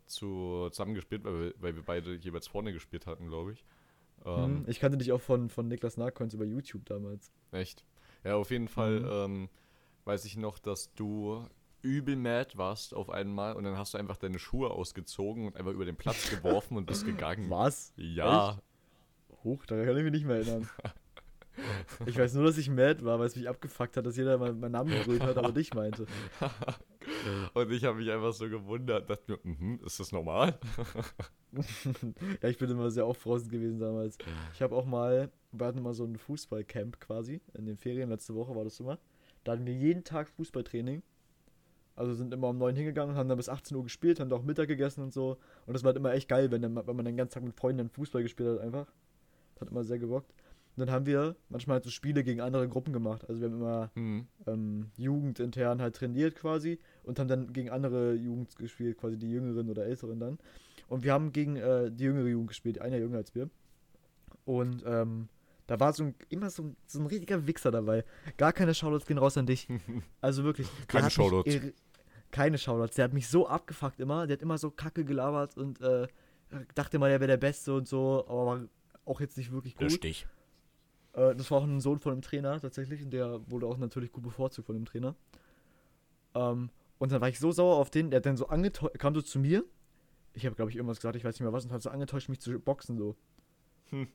[0.05, 3.65] zu, zusammengespielt, weil wir, weil wir beide jeweils vorne gespielt hatten, glaube ich.
[4.25, 7.31] Ähm, Hm, ich kannte dich auch von, von Niklas Nahcoins über YouTube damals.
[7.51, 7.83] Echt?
[8.23, 9.09] Ja, auf jeden Fall Mhm.
[9.11, 9.49] ähm,
[10.05, 11.47] weiß ich noch, dass du
[11.85, 15.71] übel mad warst auf einmal und dann hast du einfach deine Schuhe ausgezogen und einfach
[15.71, 17.49] über den Platz geworfen und bist gegangen.
[17.49, 17.93] Was?
[17.95, 18.59] Ja,
[19.43, 20.67] Hoch, da kann ich mich nicht mehr erinnern.
[22.05, 24.59] Ich weiß nur, dass ich mad war, weil es mich abgefuckt hat, dass jeder mein-
[24.59, 26.05] meinen Namen gebrüllt hat, aber dich meinte.
[27.53, 30.59] und ich habe mich einfach so gewundert, dachte mir, mhm, ist das normal?
[32.41, 34.17] ja, ich bin immer sehr aufbrausend gewesen damals.
[34.53, 38.35] Ich habe auch mal, wir hatten mal so ein Fußballcamp quasi, in den Ferien, letzte
[38.35, 38.99] Woche war das immer.
[39.43, 41.03] Da hatten wir jeden Tag Fußballtraining.
[41.95, 44.43] Also sind immer um 9 hingegangen, haben dann bis 18 Uhr gespielt, haben da auch
[44.43, 45.37] Mittag gegessen und so.
[45.65, 47.55] Und das war halt immer echt geil, wenn, dann, wenn man den ganzen Tag mit
[47.55, 48.87] Freunden Fußball gespielt hat einfach.
[49.53, 50.33] Das hat immer sehr gewockt.
[50.75, 53.23] dann haben wir manchmal halt so Spiele gegen andere Gruppen gemacht.
[53.29, 54.27] Also wir haben immer Hm.
[54.45, 59.69] ähm, jugendintern halt trainiert quasi und haben dann gegen andere Jugend gespielt, quasi die Jüngeren
[59.69, 60.37] oder Älteren dann.
[60.89, 63.49] Und wir haben gegen äh, die jüngere Jugend gespielt, einer jünger als wir.
[64.43, 65.29] Und ähm,
[65.67, 68.03] da war so ein, immer so ein, so ein richtiger Wichser dabei.
[68.37, 69.67] Gar keine Shoutouts gehen raus an dich.
[70.21, 70.67] Also wirklich.
[70.87, 71.55] Keine mich Shoutouts.
[72.35, 72.95] Keine Shoutouts.
[72.95, 74.27] Der hat mich so abgefuckt immer.
[74.27, 76.05] Der hat immer so kacke gelabert und äh,
[76.73, 78.61] dachte mal, er wäre der Beste und so, aber war
[79.05, 79.85] auch jetzt nicht wirklich gut.
[79.85, 80.27] Richtig.
[81.13, 84.11] Äh, das war auch ein Sohn von einem Trainer tatsächlich und der wurde auch natürlich
[84.11, 85.15] gut bevorzugt von dem Trainer.
[86.33, 89.15] Ähm, und dann war ich so sauer auf den, der hat dann so angetäuscht, kam
[89.15, 89.63] so zu mir.
[90.33, 92.27] Ich habe, glaube ich, irgendwas gesagt, ich weiß nicht mehr was, und hat so angetäuscht,
[92.27, 93.15] mich zu boxen so.
[93.91, 94.09] Hm.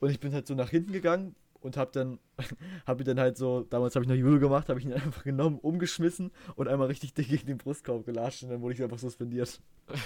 [0.00, 2.18] Und ich bin halt so nach hinten gegangen und habe dann,
[2.86, 5.24] habe ihn dann halt so, damals habe ich noch Judo gemacht, habe ich ihn einfach
[5.24, 8.98] genommen, umgeschmissen und einmal richtig dick gegen den Brustkorb gelatscht und dann wurde ich einfach
[8.98, 9.60] suspendiert.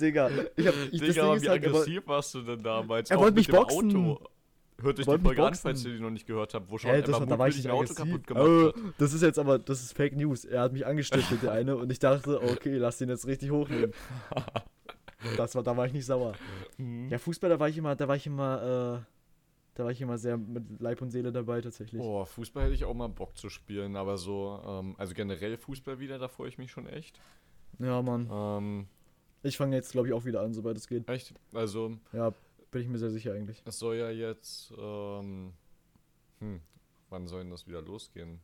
[0.00, 3.10] Digga, ich hab, ich, Digga, wie halt, aggressiv warst du denn damals?
[3.10, 3.90] Er wollte mich boxen.
[3.96, 4.20] Auto.
[4.80, 7.02] Hört euch die Folge an, falls ihr die noch nicht gehört habt, wo schon Ey,
[7.02, 8.74] das, war- da war ich ein Auto kaputt gemacht.
[8.76, 10.44] Äh, das ist jetzt aber, das ist Fake News.
[10.44, 13.92] Er hat mich angestiftet, der eine, und ich dachte, okay, lass den jetzt richtig hochnehmen.
[15.36, 16.34] Das war, da war ich nicht sauer.
[16.78, 17.08] Mhm.
[17.08, 19.12] Ja, Fußball, da war ich immer, da war ich immer, äh,
[19.74, 22.00] da war ich immer sehr mit Leib und Seele dabei tatsächlich.
[22.02, 25.98] Boah, Fußball hätte ich auch mal Bock zu spielen, aber so, ähm, also generell Fußball
[25.98, 27.18] wieder, da freue ich mich schon echt.
[27.78, 28.28] Ja, Mann.
[28.30, 28.86] Ähm,
[29.42, 31.08] Ich fange jetzt, glaube ich, auch wieder an, sobald es geht.
[31.08, 32.32] echt, also Ja,
[32.70, 33.62] bin ich mir sehr sicher eigentlich.
[33.64, 35.52] es soll ja jetzt, ähm,
[36.40, 36.60] hm,
[37.10, 38.40] wann soll denn das wieder losgehen?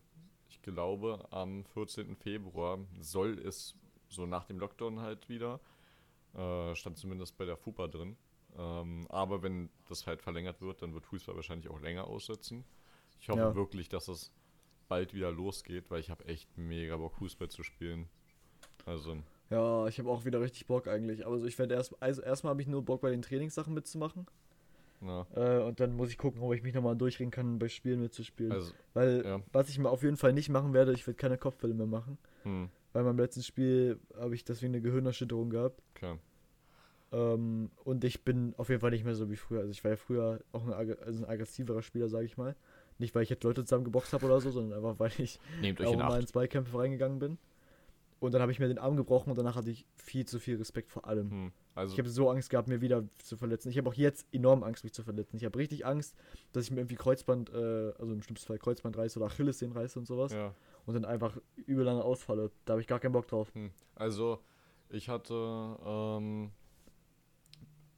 [0.51, 2.17] Ich glaube, am 14.
[2.17, 3.75] Februar soll es
[4.09, 5.61] so nach dem Lockdown halt wieder,
[6.35, 8.17] äh, stand zumindest bei der FUPA drin.
[8.57, 12.65] Ähm, aber wenn das halt verlängert wird, dann wird Fußball wahrscheinlich auch länger aussetzen.
[13.21, 13.55] Ich hoffe Ja.
[13.55, 14.33] wirklich, dass es
[14.89, 18.09] bald wieder losgeht, weil ich habe echt mega Bock, Fußball zu spielen.
[18.87, 19.17] Also,
[19.51, 21.27] Ja, ich habe auch wieder richtig Bock eigentlich.
[21.27, 24.27] Aber so, ich werde erst, also erstmal habe ich nur Bock bei den Trainingssachen mitzumachen.
[25.01, 28.01] na, Äh, und dann muss ich gucken, ob ich mich nochmal durchringen kann, bei Spielen
[28.01, 28.53] mitzuspielen.
[28.53, 29.41] also, Weil, ja.
[29.53, 32.19] was ich mal auf jeden Fall nicht machen werde, ich werde keine Kopfbälle mehr machen.
[32.45, 35.83] hm, Bei meinem letzten Spiel habe ich deswegen eine Gehirnerschütterung gehabt.
[35.95, 36.19] klar.
[37.11, 39.61] Ähm, und ich bin auf jeden Fall nicht mehr so wie früher.
[39.61, 42.55] Also ich war ja früher auch ein, ag- also ein aggressiverer Spieler, sage ich mal.
[42.99, 45.81] Nicht, weil ich jetzt Leute zusammen geboxt habe oder so, sondern einfach, weil ich Nehmt
[45.87, 46.27] auch in mal in.
[46.27, 47.39] Zweikämpfe reingegangen bin.
[48.21, 50.57] Und dann habe ich mir den Arm gebrochen und danach hatte ich viel zu viel
[50.57, 51.31] Respekt vor allem.
[51.31, 53.71] Hm, also, Ich habe so Angst gehabt, mir wieder zu verletzen.
[53.71, 55.37] Ich habe auch jetzt enorm Angst, mich zu verletzen.
[55.37, 56.17] Ich habe richtig Angst,
[56.53, 59.99] dass ich mir irgendwie Kreuzband, äh, also im schlimmsten Fall Kreuzband reiße oder Achillessehnen reiße
[59.99, 60.33] und sowas.
[60.33, 60.53] ja.
[60.87, 62.51] Und dann einfach übel lange ausfalle.
[62.65, 63.55] Da habe ich gar keinen Bock drauf.
[63.55, 63.71] Hm.
[63.95, 64.41] Also,
[64.89, 65.35] ich hatte,
[65.85, 66.51] ähm,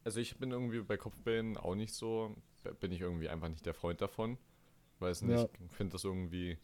[0.05, 2.35] also ich bin irgendwie bei Kopfbällen auch nicht so,
[2.81, 4.39] bin ich irgendwie einfach nicht der Freund davon.
[4.99, 5.49] Weiß nicht, Ja.
[5.71, 6.59] ich finde das irgendwie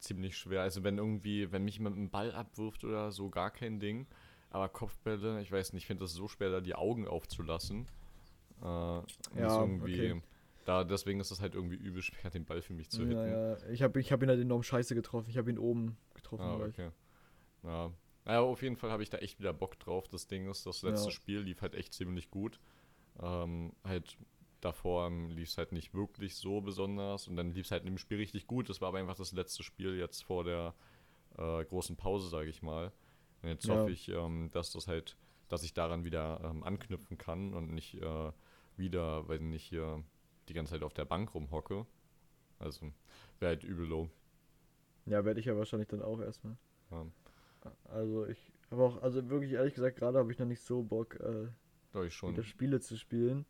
[0.00, 0.62] ziemlich schwer.
[0.62, 4.06] Also wenn irgendwie, wenn mich jemand einen Ball abwirft oder so, gar kein Ding.
[4.50, 7.86] Aber Kopfbälle, ich weiß nicht, ich finde das so schwer, da die Augen aufzulassen.
[8.60, 9.04] Äh, Ja,
[9.60, 10.22] irgendwie, okay.
[10.64, 13.12] da, deswegen ist es halt irgendwie übel schwer, den Ball für mich zu hitten.
[13.12, 13.56] Ja, ja.
[13.70, 15.30] Ich habe ich hab ihn halt enorm scheiße getroffen.
[15.30, 16.42] Ich habe ihn oben getroffen.
[16.44, 16.90] Ah, okay.
[17.62, 17.92] Ja.
[18.24, 20.08] Naja, auf jeden Fall habe ich da echt wieder Bock drauf.
[20.08, 21.12] Das Ding ist, das letzte Ja.
[21.12, 22.60] Spiel lief halt echt ziemlich gut.
[23.22, 24.16] Ähm, halt
[24.60, 28.18] davor lief es halt nicht wirklich so besonders und dann lief es halt im Spiel
[28.18, 28.68] richtig gut.
[28.68, 30.74] Das war aber einfach das letzte Spiel jetzt vor der
[31.38, 32.92] äh, großen Pause, sage ich mal.
[33.42, 33.74] Und jetzt Ja.
[33.80, 35.16] hoffe ich, ähm, dass das halt,
[35.48, 38.32] dass ich daran wieder ähm, anknüpfen kann und nicht äh,
[38.76, 40.02] wieder, wenn ich hier
[40.48, 41.86] die ganze Zeit auf der Bank rumhocke.
[42.58, 42.92] Also
[43.38, 44.10] wäre halt übel low.
[45.06, 46.56] Ja, werde ich ja wahrscheinlich dann auch erstmal.
[46.90, 47.06] Ja.
[47.84, 51.18] Also ich habe auch, also wirklich ehrlich gesagt, gerade habe ich noch nicht so Bock,
[51.20, 51.48] äh,
[52.06, 52.32] ich schon.
[52.32, 53.44] wieder Spiele zu spielen.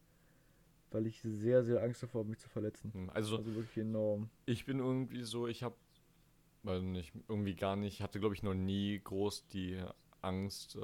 [0.90, 2.92] Weil ich sehr, sehr Angst davor habe, mich zu verletzen.
[2.92, 4.28] Hm, Also Also wirklich enorm.
[4.46, 5.76] ich bin irgendwie so, ich habe,
[6.62, 9.82] weil nicht, irgendwie gar nicht, hatte glaube ich noch nie groß die
[10.20, 10.76] Angst.
[10.76, 10.80] Äh,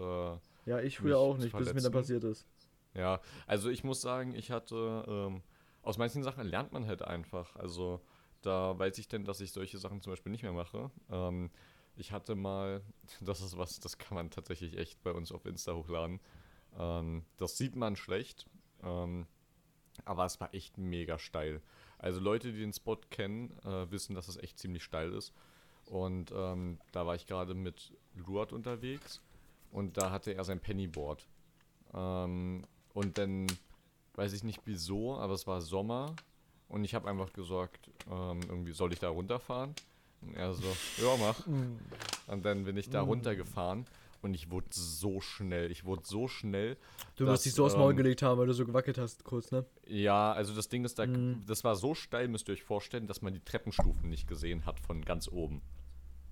[0.66, 2.46] Ja, ich früher auch nicht, bis es mir dann passiert ist.
[2.94, 5.42] ja, also ich muss sagen, ich hatte, ähm,
[5.82, 7.54] aus manchen Sachen lernt man halt einfach.
[7.57, 8.00] Also
[8.42, 10.90] da weiß ich denn, dass ich solche Sachen zum Beispiel nicht mehr mache.
[11.11, 11.50] Ähm,
[11.96, 12.82] ich hatte mal,
[13.20, 16.20] das ist was, das kann man tatsächlich echt bei uns auf Insta hochladen.
[16.78, 18.46] Ähm, das sieht man schlecht,
[18.82, 19.26] ähm,
[20.05, 21.61] aber es war echt mega steil.
[21.99, 25.32] Also Leute, die den Spot kennen, äh, wissen, dass es echt ziemlich steil ist.
[25.86, 29.20] Und ähm, da war ich gerade mit Luat unterwegs
[29.70, 31.26] und da hatte er sein Pennyboard.
[31.94, 33.47] Ähm, und dann
[34.14, 36.14] weiß ich nicht wieso, aber es war Sommer
[36.68, 39.74] und ich habe einfach gesagt, ähm, irgendwie soll ich da runterfahren?
[40.22, 41.47] Und er so, ja mach.
[42.26, 43.09] Und dann bin ich da Mm.
[43.09, 43.86] runtergefahren
[44.22, 46.76] und ich wurde so schnell, ich wurde so schnell.
[47.16, 49.24] Du dass, wirst dich so aufs Maul ähm, gelegt haben, weil du so gewackelt hast,
[49.24, 49.64] kurz, ne?
[49.86, 51.42] Ja, also das Ding ist, da, Mhm.
[51.46, 54.80] das war so steil, müsst ihr euch vorstellen, dass man die Treppenstufen nicht gesehen hat
[54.80, 55.62] von ganz oben.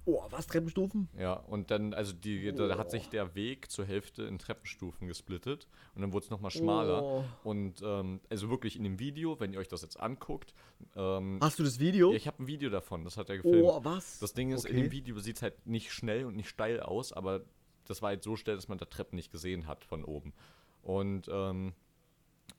[0.07, 0.47] Oh, was?
[0.47, 1.09] Treppenstufen?
[1.19, 2.91] Ja, und dann, also die, da hat Oh.
[2.91, 7.03] sich der Weg zur Hälfte in Treppenstufen gesplittet und dann wurde es nochmal schmaler.
[7.03, 7.25] Oh.
[7.43, 10.53] Und ähm, also wirklich in dem Video, wenn ihr euch das jetzt anguckt,
[10.95, 12.11] ähm, Hast du das Video?
[12.11, 13.65] ja, ich habe ein Video davon, das hat er gefilmt.
[13.67, 14.19] oh, was?
[14.19, 14.83] Das Ding ist, in Okay.
[14.83, 17.41] dem Video sieht es halt nicht schnell und nicht steil aus, aber
[17.87, 20.33] das war halt so schnell, dass man da Treppen nicht gesehen hat von oben.
[20.83, 21.73] Und ähm,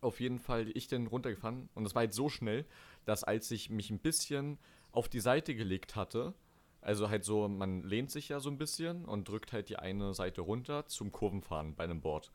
[0.02, 2.66] auf jeden Fall ich dann runtergefahren und das war halt so schnell,
[3.06, 4.58] dass als ich mich ein bisschen
[4.92, 6.34] auf die Seite gelegt hatte,
[6.82, 10.14] also halt so, man lehnt sich ja so ein bisschen und drückt halt die eine
[10.14, 12.32] Seite runter zum Kurvenfahren bei einem Board.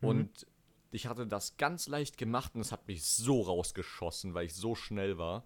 [0.00, 0.08] Mhm.
[0.08, 0.46] Und
[0.90, 4.74] ich hatte das ganz leicht gemacht und es hat mich so rausgeschossen, weil ich so
[4.74, 5.44] schnell war.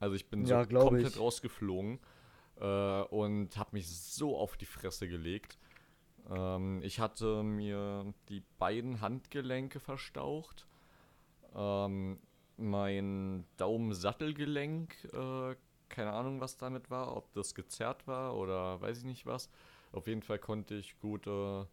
[0.00, 1.20] Also ich bin Ja, so komplett ich.
[1.20, 2.00] rausgeflogen
[2.60, 5.58] äh, und habe mich so auf die Fresse gelegt.
[6.28, 10.66] Ähm, ich hatte mir die beiden Handgelenke verstaucht.
[11.54, 12.18] Ähm,
[12.56, 15.56] mein Daumensattelgelenk, äh,
[15.88, 19.50] keine Ahnung, was damit war, ob das gezerrt war oder weiß ich nicht was.
[19.92, 21.66] Auf jeden Fall konnte ich gute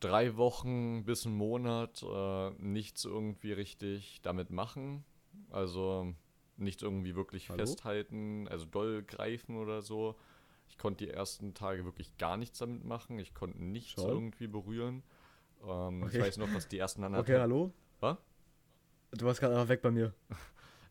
[0.00, 5.04] drei Wochen bis einen Monat äh, nichts irgendwie richtig damit machen.
[5.50, 6.14] Also
[6.56, 7.58] nichts irgendwie wirklich Hallo?
[7.58, 10.16] festhalten, also doll greifen oder so.
[10.68, 13.18] Ich konnte die ersten Tage wirklich gar nichts damit machen.
[13.18, 14.08] Ich konnte nichts Schau.
[14.08, 15.02] irgendwie berühren.
[15.62, 16.16] Ähm, Okay.
[16.16, 17.72] Ich weiß noch, dass die ersten Okay, anderthalb hallo?
[18.00, 18.18] Was?
[19.12, 20.14] Du warst gerade einfach weg bei mir.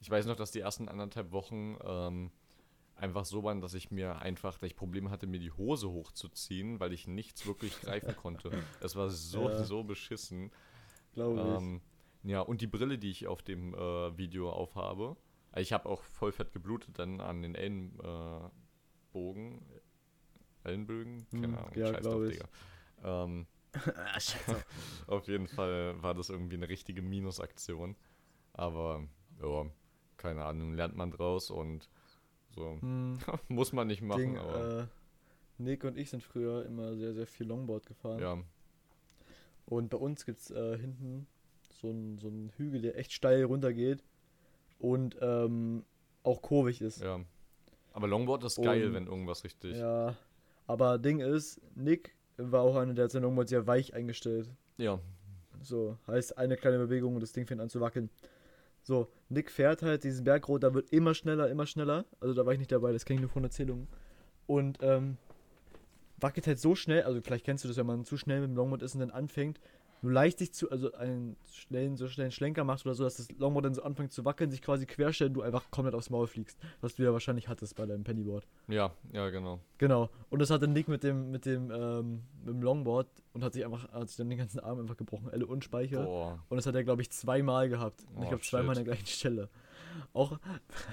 [0.01, 2.29] Ich weiß noch, dass die ersten anderthalb Wochen ähm,
[2.97, 6.81] einfach so waren, dass ich mir einfach, dass ich Probleme hatte, mir die Hose hochzuziehen,
[6.81, 8.51] weil ich nichts wirklich greifen konnte.
[8.81, 9.63] Es war so, Ja.
[9.63, 10.51] so beschissen.
[11.13, 11.45] Glaube ich.
[11.45, 11.81] Ähm,
[12.23, 15.15] ja, und die Brille, die ich auf dem äh, Video aufhabe,
[15.59, 18.51] ich habe auch voll fett geblutet dann an den Ellenbogen.
[19.13, 21.27] Äh, Ellenbögen?
[21.31, 22.29] Keine Hm, Ahnung, ja, scheiß glaub drauf.
[22.31, 22.47] Digga.
[23.03, 23.47] Ähm,
[23.95, 24.17] ah,
[25.07, 27.95] auf jeden Fall war das irgendwie eine richtige Minusaktion.
[28.53, 29.07] Aber,
[29.41, 29.65] ja,
[30.17, 31.89] keine Ahnung, lernt man draus und
[32.55, 32.77] so.
[32.79, 33.17] Hm,
[33.49, 34.87] Muss man nicht machen, Ding, aber äh,
[35.57, 38.19] Nick und ich sind früher immer sehr, sehr viel Longboard gefahren.
[38.19, 38.43] ja.
[39.65, 41.25] Und bei uns gibt es äh, hinten
[41.81, 44.03] so einen so einen Hügel, der echt steil runtergeht
[44.83, 45.85] und ähm,
[46.23, 47.01] auch kurvig ist.
[47.01, 47.21] Ja.
[47.93, 49.77] Aber Longboard ist geil, Und- wenn irgendwas richtig.
[49.77, 50.15] Ja,
[50.67, 54.49] aber Ding ist, Nick war auch einer, der hat sein Longboard sehr weich eingestellt.
[54.77, 54.99] Ja.
[55.61, 58.09] So, heißt eine kleine Bewegung und das Ding fängt an zu wackeln.
[58.81, 62.03] So, Nick fährt halt diesen Berg runter, wird immer schneller, immer schneller.
[62.19, 63.87] Also da war ich nicht dabei, das kenne ich nur von Erzählungen.
[64.47, 65.17] Und ähm,
[66.17, 68.55] wackelt halt so schnell, also vielleicht kennst du das, wenn man zu schnell mit dem
[68.57, 69.61] Longboard ist und dann anfängt,
[70.03, 73.31] nur leicht sich zu, also einen schnellen, so schnellen Schlenker macht oder so, dass das
[73.31, 76.27] Longboard dann so anfängt zu wackeln, sich quasi querstellt und du einfach komplett aufs Maul
[76.27, 76.59] fliegst.
[76.81, 78.45] Was du ja wahrscheinlich hattest bei deinem Pennyboard.
[78.67, 79.59] Ja, ja, genau.
[79.77, 80.09] Genau.
[80.29, 83.63] Und das hatte Nick mit dem, mit dem, ähm, mit dem Longboard und hat sich
[83.63, 85.29] einfach, hat sich dann den ganzen Arm einfach gebrochen.
[85.31, 86.03] Elle und Speicher.
[86.03, 86.43] Boah.
[86.49, 88.01] Und das hat er, glaube ich, zweimal gehabt.
[88.13, 89.49] Und Oh, ich glaube, zweimal an der gleichen Stelle.
[90.13, 90.37] Auch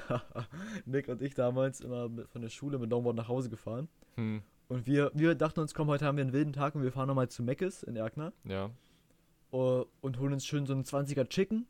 [0.85, 3.89] Nick und ich damals immer mit, von der Schule mit Longboard nach Hause gefahren.
[4.15, 4.43] Hm.
[4.69, 7.09] Und wir, wir dachten uns, komm, heute haben wir einen wilden Tag und wir fahren
[7.09, 8.71] nochmal zu Meckes in Erkner Ja.
[9.53, 11.66] Uh, und holen uns schön so einen 20er Chicken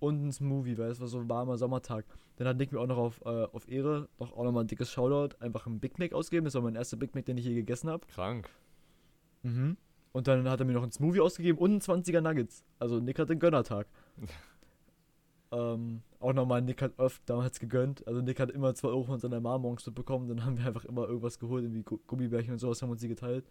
[0.00, 2.04] und einen Smoothie, weil es war so ein warmer Sommertag.
[2.36, 4.90] Dann hat Nick mir auch noch auf, äh, auf Ehre noch auch nochmal ein dickes
[4.90, 6.44] Shoutout, einfach einen Big Mac ausgegeben.
[6.44, 8.06] Das war mein erster Big Mac, den ich je gegessen habe.
[8.08, 8.48] Krank.
[9.42, 9.76] Mhm.
[10.12, 12.64] Und dann hat er mir noch einen Smoothie ausgegeben und einen 20er Nuggets.
[12.78, 13.86] Also Nick hat den Gönnertag.
[15.52, 18.06] ähm, auch nochmal, Nick hat oft damals gegönnt.
[18.06, 20.28] Also Nick hat immer 2 Euro von seiner Mama morgens bekommen.
[20.28, 23.08] Dann haben wir einfach immer irgendwas geholt, irgendwie Gu- Gummibärchen und sowas, haben uns die
[23.08, 23.44] geteilt.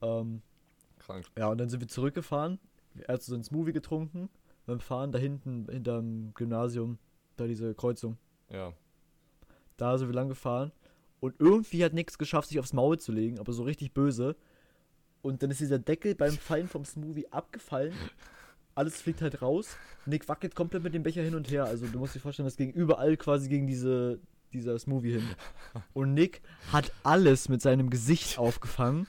[0.00, 0.42] Ähm,
[1.04, 1.26] Krank.
[1.36, 2.58] ja, und dann sind wir zurückgefahren.
[3.06, 4.28] Er hat so einen Smoothie getrunken.
[4.66, 6.98] Beim Fahren da hinten, hinterm Gymnasium,
[7.36, 8.16] da diese Kreuzung.
[8.48, 8.72] Ja.
[9.76, 10.70] Da sind wir lang gefahren.
[11.20, 14.36] Und irgendwie hat nichts geschafft, sich aufs Maul zu legen, aber so richtig böse.
[15.22, 17.94] Und dann ist dieser Deckel beim Fallen vom Smoothie abgefallen.
[18.74, 19.76] Alles fliegt halt raus.
[20.06, 21.64] Nick wackelt komplett mit dem Becher hin und her.
[21.64, 24.18] Also du musst dir vorstellen, das ging überall quasi gegen diese,
[24.52, 25.28] dieser Smoothie hin.
[25.92, 26.42] Und Nick
[26.72, 29.06] hat alles mit seinem Gesicht aufgefangen.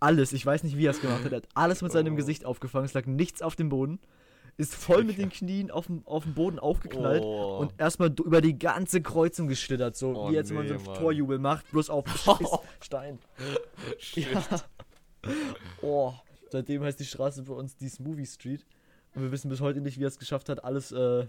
[0.00, 0.32] Alles.
[0.32, 1.32] Ich weiß nicht, wie er es gemacht hat.
[1.32, 2.16] Er hat alles mit seinem Oh.
[2.16, 2.84] Gesicht aufgefangen.
[2.86, 3.98] Es lag nichts auf dem Boden.
[4.58, 7.58] Ist voll mit den Knien auf dem, auf dem Boden aufgeknallt Oh.
[7.58, 10.86] und erstmal über die ganze Kreuzung geschlittert, so Oh wie jetzt man so nee, einen
[10.86, 10.98] Mann.
[10.98, 12.04] Torjubel macht, bloß auf
[12.80, 13.18] Stein.
[14.14, 14.42] Ja.
[15.82, 16.12] Oh,
[16.50, 18.64] seitdem heißt die Straße für uns die Smoothie Street
[19.14, 21.26] und wir wissen bis heute nicht, wie er es geschafft hat, alles, äh,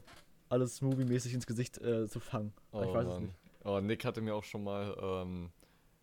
[0.49, 2.53] alles Smoothie-mäßig ins Gesicht äh, zu fangen.
[2.71, 3.23] Oh, ich weiß es Mann.
[3.23, 3.33] nicht.
[3.65, 5.49] Oh, Nick hatte mir auch schon mal, ähm,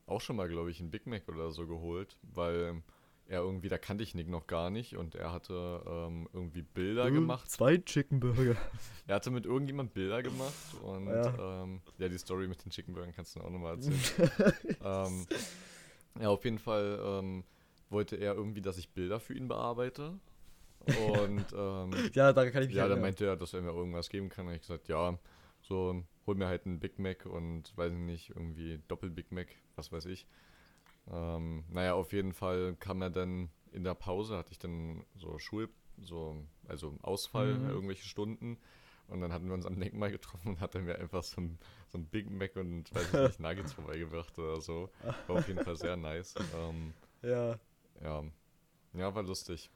[0.06, 2.82] auch schon mal, glaube ich, einen Big Mac oder so geholt, weil
[3.26, 7.10] er irgendwie, da kannte ich Nick noch gar nicht und er hatte ähm, irgendwie Bilder
[7.10, 7.50] Hm, gemacht.
[7.50, 8.56] Zwei Chicken Burger.
[9.06, 11.34] Er hatte mit irgendjemand Bilder gemacht und Ja.
[11.38, 14.06] ähm, ja die Story mit den Chicken Burgern kannst du auch nochmal erzählen.
[14.82, 15.28] ähm,
[16.20, 17.44] ja, auf jeden Fall ähm,
[17.90, 20.18] wollte er irgendwie, dass ich Bilder für ihn bearbeite.
[20.80, 23.00] Und ähm, ja, da kann ich mich ja, erinnern.
[23.00, 24.46] meinte er, dass er mir irgendwas geben kann.
[24.48, 25.18] Und ich gesagt, ja,
[25.62, 29.92] so hol mir halt einen Big Mac und weiß nicht, irgendwie Doppel Big Mac, was
[29.92, 30.26] weiß ich.
[31.10, 35.38] Ähm, naja, auf jeden Fall kam er dann in der Pause, hatte ich dann so
[35.38, 35.68] Schul,
[36.02, 36.36] so,
[36.68, 37.68] also Ausfall, Mhm.
[37.68, 38.58] irgendwelche Stunden.
[39.06, 41.58] Und dann hatten wir uns am Denkmal getroffen und hat er mir einfach so ein,
[41.90, 44.90] so ein Big Mac und weiß ich nicht, Nuggets vorbeigebracht oder so.
[45.26, 46.34] War auf jeden Fall sehr nice.
[46.56, 47.58] Ähm, Ja.
[48.02, 48.24] ja.
[48.94, 49.70] Ja, war lustig.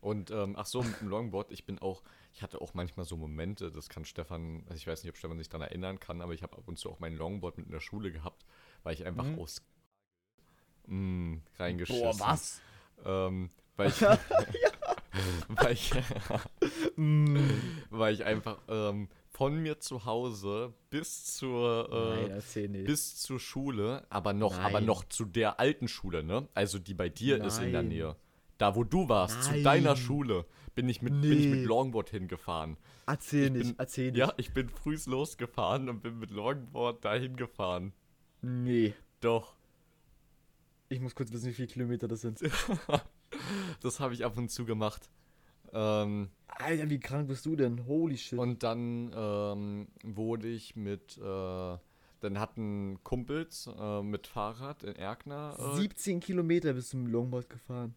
[0.00, 2.02] Und ähm, ach so, mit dem Longboard, ich bin auch,
[2.34, 5.38] ich hatte auch manchmal so Momente, das kann Stefan, also ich weiß nicht, ob Stefan
[5.38, 7.72] sich daran erinnern kann, aber ich habe ab und zu auch mein Longboard mit in
[7.72, 8.44] der Schule gehabt,
[8.82, 9.38] weil ich einfach Mhm.
[9.38, 9.62] aus
[10.88, 12.02] mm, reingeschissen.
[12.02, 12.60] Boah, was?
[13.04, 14.00] Ähm, weil ich,
[15.60, 15.92] weil ich,
[17.90, 22.86] weil ich einfach ähm, von mir zu Hause bis zur äh, Nein, erzähl nicht.
[22.86, 24.86] bis zur Schule, aber noch, aber Nein.
[24.86, 26.48] noch zu der alten Schule, ne?
[26.54, 27.88] Also die bei dir ist in der Nein.
[27.88, 28.16] Nähe.
[28.58, 29.64] Da, wo du warst, zu Nein.
[29.64, 30.44] deiner Schule,
[30.74, 31.64] bin ich mit, bin ich mit Nee.
[31.64, 32.76] Longboard hingefahren.
[33.06, 34.18] erzähl ich nicht, bin- erzähl nicht.
[34.18, 37.92] Ja, ich bin frühs losgefahren und bin mit Longboard dahin gefahren.
[38.42, 38.94] Nee.
[39.20, 39.54] Doch,
[40.88, 42.38] Ich muss kurz wissen, wie viele Kilometer das sind.
[43.80, 45.08] das habe ich ab und zu gemacht.
[45.72, 47.86] Ähm, Alter, wie krank bist du denn?
[47.86, 48.38] Holy shit.
[48.38, 51.20] und dann ähm, wurde ich mit, äh,
[52.20, 57.50] dann hatten Kumpels äh, mit Fahrrad in Erkner äh, 17 Kilometer bist du mit Longboard
[57.50, 57.96] gefahren.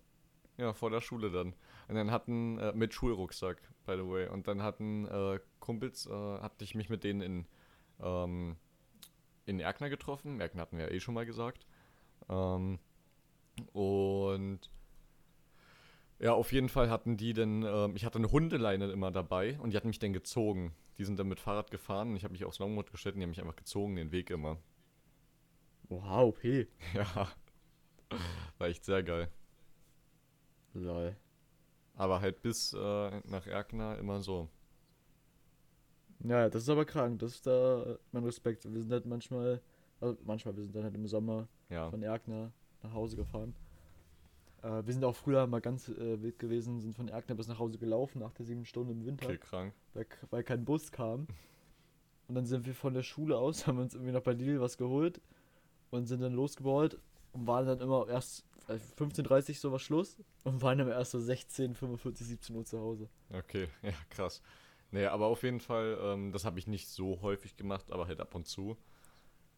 [0.57, 1.53] Ja, vor der Schule dann.
[1.87, 4.27] Und dann hatten, äh, mit Schulrucksack, by the way.
[4.27, 7.45] Und dann hatten äh, Kumpels, äh, hatte ich mich mit denen in,
[8.01, 8.57] ähm,
[9.45, 10.41] in Erkner getroffen.
[10.41, 11.67] Erkner hatten wir ja eh schon mal gesagt.
[12.27, 12.79] Ähm,
[13.73, 14.69] und
[16.19, 19.71] ja, auf jeden Fall hatten die dann, ähm, ich hatte eine Hundeleine immer dabei und
[19.71, 20.73] die hatten mich dann gezogen.
[20.97, 23.23] Die sind dann mit Fahrrad gefahren und ich habe mich aufs Longboard gestellt und die
[23.25, 24.57] haben mich einfach gezogen, den Weg immer.
[25.89, 26.67] Wow, okay.
[26.93, 27.27] Ja,
[28.57, 29.29] war echt sehr geil.
[30.81, 31.15] Lol.
[31.95, 34.49] Aber halt bis äh, nach Erkner immer so.
[36.23, 37.19] Ja, das ist aber krank.
[37.19, 38.65] Das ist da mein Respekt.
[38.71, 39.61] Wir sind halt manchmal,
[39.99, 41.89] also manchmal, wir sind dann halt im Sommer Ja.
[41.89, 42.51] von Erkner
[42.83, 43.53] nach Hause gefahren.
[44.61, 47.59] Äh, wir sind auch früher mal ganz äh, wild gewesen, sind von Erkner bis nach
[47.59, 49.73] Hause gelaufen, nach der sieben Stunden im Winter, Okay, krank.
[49.93, 51.27] weil, weil kein Bus kam.
[52.27, 54.77] Und dann sind wir von der Schule aus, haben uns irgendwie noch bei Lidl was
[54.77, 55.21] geholt
[55.91, 56.99] und sind dann losgeballt
[57.37, 61.11] und waren dann immer erst äh, 15.30 Uhr so war Schluss und waren dann erst
[61.11, 63.09] so 16, 45, 17 Uhr zu Hause.
[63.31, 64.41] Okay, ja, krass.
[64.91, 68.19] Nee, aber auf jeden Fall, ähm, das habe ich nicht so häufig gemacht, aber halt
[68.21, 68.77] ab und zu.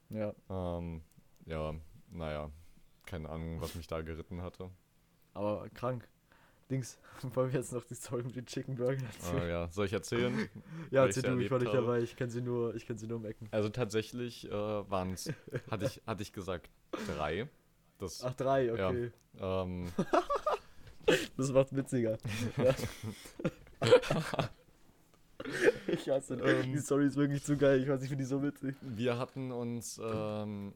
[0.10, 1.02] Ja, Ähm,
[1.46, 1.76] ja,
[2.12, 2.52] naja,
[3.06, 4.70] keine Ahnung, was mich da geritten hatte.
[5.34, 6.08] aber krank.
[6.70, 7.00] Dings,
[7.34, 9.42] wollen wir jetzt noch die Story mit den Chicken Burgern erzählen?
[9.42, 10.50] Ah, ja, soll ich erzählen?
[10.92, 13.18] Ja, erzähl du, ich war nicht dabei, ich kenne sie nur, ich kenne sie nur
[13.18, 13.48] um Ecken.
[13.52, 15.32] Also tatsächlich äh, waren es,
[15.70, 16.70] hatte ich, hatte ich gesagt,
[17.08, 17.48] drei.
[18.00, 18.90] Das, Ach, drei, Ja.
[18.90, 19.12] okay.
[19.40, 19.88] ähm,
[21.38, 22.18] Das macht witziger.
[22.58, 22.76] ja.
[25.88, 26.36] ich hasse.
[26.36, 26.74] Ähm.
[26.74, 28.76] Die Story ist wirklich zu geil, ich weiß, ich finde die so witzig.
[28.82, 30.74] Wir hatten uns, ähm,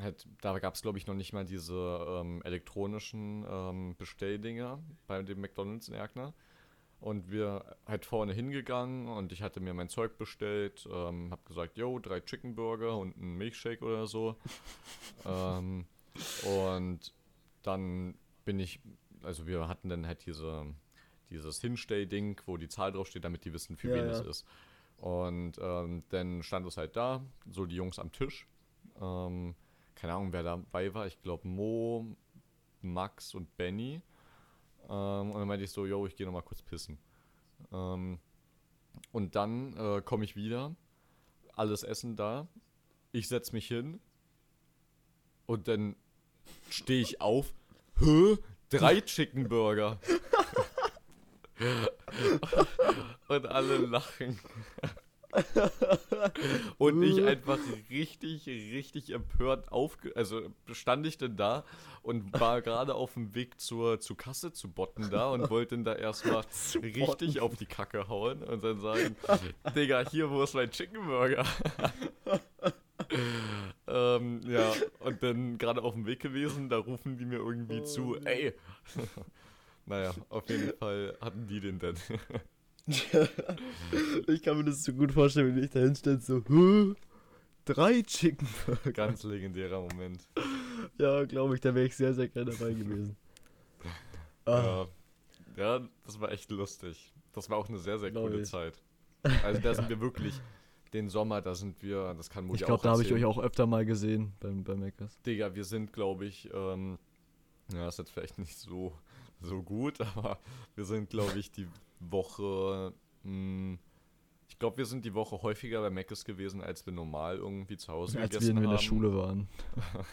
[0.00, 5.22] halt, da gab es glaube ich noch nicht mal diese ähm, elektronischen ähm, Bestelldinger bei
[5.22, 6.32] dem McDonalds in Erkner.
[7.00, 11.76] Und wir halt vorne hingegangen und ich hatte mir mein Zeug bestellt, ähm, hab gesagt,
[11.76, 14.36] yo, drei Chicken Burger und einen Milkshake oder so.
[15.26, 15.84] ähm,
[16.44, 17.12] und
[17.62, 18.80] dann bin ich,
[19.22, 20.66] also wir hatten dann halt diese,
[21.30, 24.12] dieses Hinstellding, wo die Zahl draufsteht, damit die wissen, für Ja, wen ja.
[24.12, 24.46] es ist.
[24.98, 28.46] Und ähm, dann stand es halt da, so die Jungs am Tisch.
[29.00, 29.54] Ähm,
[29.94, 31.06] keine Ahnung, wer dabei war.
[31.06, 32.06] Ich glaube Mo,
[32.80, 34.00] Max und Benny.
[34.88, 36.98] Ähm, und dann meinte ich so, yo, ich gehe nochmal kurz pissen.
[37.72, 38.18] Ähm,
[39.12, 40.74] und dann äh, komme ich wieder,
[41.54, 42.46] alles Essen da.
[43.12, 44.00] Ich setz mich hin.
[45.46, 45.96] Und dann
[46.70, 47.52] stehe ich auf.
[47.98, 48.38] Hä?
[48.70, 49.98] Drei Chicken Burger.
[53.28, 54.40] und alle lachen.
[56.78, 57.58] Und ich einfach
[57.90, 60.14] richtig, richtig empört aufge...
[60.14, 60.42] Also
[60.72, 61.64] stand ich denn da
[62.02, 65.84] und war gerade auf dem Weg zur, zur Kasse zu botten da und wollte dann
[65.84, 66.44] da erstmal
[66.82, 69.16] richtig auf die Kacke hauen und dann sagen,
[69.74, 71.44] Digga, hier, wo ist mein Chicken Burger?
[73.94, 77.84] Ähm, ja, und dann gerade auf dem Weg gewesen, da rufen die mir irgendwie Oh,
[77.84, 78.52] zu, ey.
[79.86, 81.94] naja, auf jeden Fall hatten die den dann.
[84.26, 86.42] ich kann mir das so gut vorstellen, wenn ich da hinstelle, so?
[87.64, 88.92] Drei Chicken Burger.
[88.92, 90.28] Ganz legendärer Moment.
[90.98, 93.16] Ja, glaube ich, da wäre ich sehr, sehr gerne dabei gewesen.
[94.44, 94.86] Ah,
[95.56, 95.78] Ja.
[95.78, 97.12] ja, das war echt lustig.
[97.32, 98.48] Das war auch eine sehr, sehr Glaub coole ich.
[98.48, 98.74] Zeit.
[99.42, 100.38] Also da sind wir wirklich,
[100.94, 103.24] den Sommer, da sind wir, das kann Mutti ich glaube, auch da habe ich euch
[103.26, 105.20] auch öfter mal gesehen beim, beim Meckers.
[105.22, 106.98] Digga, wir sind, glaube ich, ähm,
[107.72, 108.92] ja, ist jetzt vielleicht nicht so,
[109.42, 110.38] so gut, aber
[110.74, 111.66] wir sind, glaube ich, die
[112.00, 113.78] Woche mh,
[114.48, 117.92] Ich glaube, wir sind die Woche häufiger bei Mc's gewesen, als wir normal irgendwie zu
[117.92, 118.70] Hause Als wir gegessen in haben.
[118.70, 119.48] der Schule waren.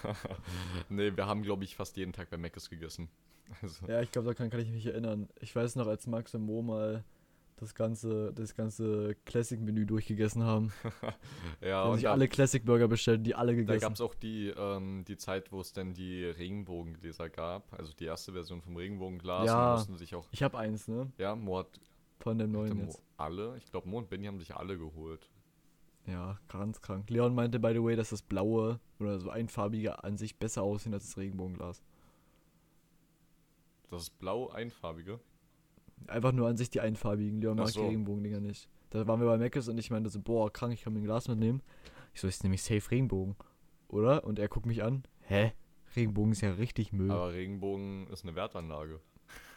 [0.89, 3.07] nee, wir haben, glaube ich, fast jeden Tag bei Mc's gegessen.
[3.61, 5.27] Also, Ja, ich glaube, da kann, kann ich mich erinnern.
[5.41, 7.03] Ich weiß noch, als Max und Mo mal
[7.62, 10.72] das ganze, das ganze Classic-Menü durchgegessen haben.
[11.62, 13.82] Ja, und sich da, alle Classic-Burger bestellt, die alle da gegessen.
[13.82, 17.72] gab es auch die, ähm, die Zeit, wo es dann die Regenbogengläser gab.
[17.78, 19.45] Also die erste Version vom Regenbogenglas.
[19.45, 19.66] Ja.
[19.66, 21.12] Da mussten sich auch, Ich habe eins, ne?
[21.18, 21.80] ja, Mo hat
[22.20, 23.01] Von dem neuen Mo jetzt.
[23.18, 23.55] alle.
[23.57, 25.30] Ich glaube, Mo und Benny haben sich alle geholt.
[26.07, 27.09] Ja, ganz krank.
[27.12, 30.93] Leon meinte, by the way, dass das blaue oder so einfarbige an sich besser aussehen
[30.95, 31.84] als das Regenbogenglas.
[33.91, 35.20] Das ist blau einfarbige.
[36.08, 37.41] Einfach nur an sich die einfarbigen.
[37.41, 37.82] Leon mag so.
[37.82, 38.70] die Regenbogendinger nicht.
[38.89, 41.06] Da waren wir bei Mc's und ich meinte so, boah, krank, ich kann mir ein
[41.06, 41.62] Glas mitnehmen.
[42.14, 43.36] Ich so, ist nämlich safe Regenbogen.
[43.88, 44.24] Oder?
[44.26, 45.04] Und er guckt mich an.
[45.22, 45.54] Hä?
[45.95, 47.12] Regenbogen ist ja richtig Müll.
[47.12, 48.99] Aber Regenbogen ist eine Wertanlage.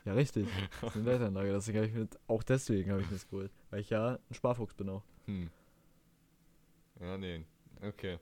[0.05, 0.47] Ja, richtig.
[0.81, 1.53] Das ist eine Wertanlage.
[1.53, 3.51] Deswegen ich mit, auch deswegen habe ich mir das geholt.
[3.71, 5.03] Weil ich ja ein Sparfuchs bin auch.
[5.27, 5.51] Hm.
[7.01, 7.45] Ja, nee.
[7.83, 8.19] Okay.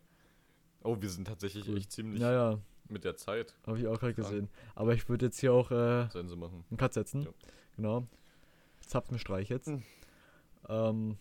[0.83, 1.77] Oh, wir sind tatsächlich Cool.
[1.79, 2.59] echt ziemlich Ja, ja,
[2.89, 3.55] mit der Zeit.
[3.67, 4.49] habe ich auch gerade gesehen.
[4.75, 7.23] Aber ich würde jetzt hier auch äh, einen Cut setzen.
[7.23, 7.31] Ja.
[7.77, 8.07] Genau.
[8.87, 9.69] Zapfenstreich jetzt.
[9.69, 9.83] Hm.
[10.69, 11.17] Ähm,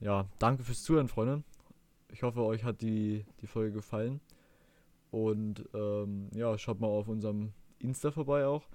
[0.00, 1.42] ja, danke fürs Zuhören, Freunde.
[2.08, 4.20] Ich hoffe, euch hat die, die Folge gefallen.
[5.10, 8.68] Und ähm, ja, schaut mal auf unserem Insta vorbei auch.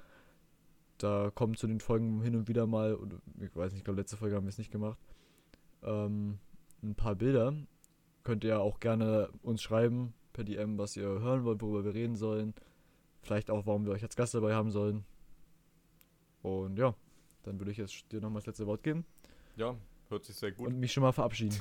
[0.97, 3.99] Da kommen zu den Folgen hin und wieder mal, oder ich weiß nicht, ich glaube,
[3.99, 4.97] letzte Folge haben wir es nicht gemacht,
[5.83, 6.39] ähm,
[6.81, 7.53] ein paar Bilder.
[8.23, 12.15] Könnt ihr auch gerne uns schreiben per DM, was ihr hören wollt, worüber wir reden
[12.15, 12.53] sollen.
[13.21, 15.05] Vielleicht auch, warum wir euch als Gast dabei haben sollen.
[16.41, 16.95] Und ja,
[17.45, 19.05] dann würde ich jetzt dir nochmal das letzte Wort geben
[19.55, 19.75] Ja,
[20.09, 20.67] hört sich sehr gut.
[20.67, 21.57] und mich schon mal verabschieden.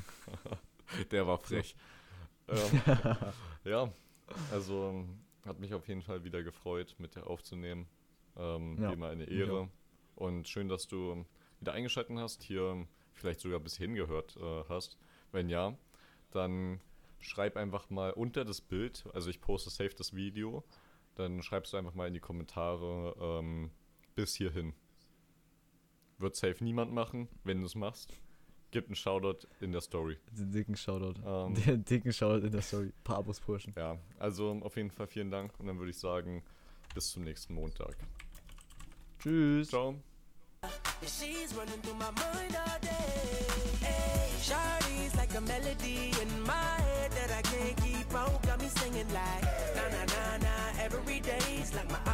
[1.11, 1.75] Der war frech.
[2.49, 2.81] Ähm,
[3.65, 3.93] ja,
[4.51, 5.07] also
[5.47, 7.87] hat mich auf jeden Fall wieder gefreut, mit dir aufzunehmen.
[8.37, 9.61] Ähm, Ja, Wie immer eine Ehre.
[9.61, 9.69] auch.
[10.17, 11.25] Und schön, dass du
[11.61, 14.99] wieder eingeschaltet hast, hier vielleicht sogar bis hingehört äh, hast.
[15.33, 15.77] Wenn ja,
[16.31, 16.81] dann
[17.21, 20.63] schreib einfach mal unter das Bild, also ich poste safe das Video,
[21.15, 23.71] dann schreibst du einfach mal in die Kommentare ähm,
[24.15, 24.75] bis hierhin.
[26.25, 28.19] Wird safe niemand machen, wenn du es machst.
[28.71, 30.17] Gib einen Shoutout in der Story.
[30.31, 31.21] Den dicken Shoutout.
[31.23, 32.95] Ähm, den dicken Shoutout in der Story.
[33.05, 33.75] Pabos Purschen.
[33.77, 36.43] Ja, also auf jeden Fall vielen Dank und dann würde ich sagen,
[36.95, 37.95] bis zum nächsten Montag.
[39.19, 39.69] Tschüss.
[39.69, 39.97] Ciao.
[41.03, 43.85] She's running through my mind all day.
[43.85, 48.43] Hey, Shawty's like a melody in my head that I can't keep out.
[48.47, 49.45] Got me singing like
[49.77, 50.83] na na na na.
[50.83, 52.14] Every day's like my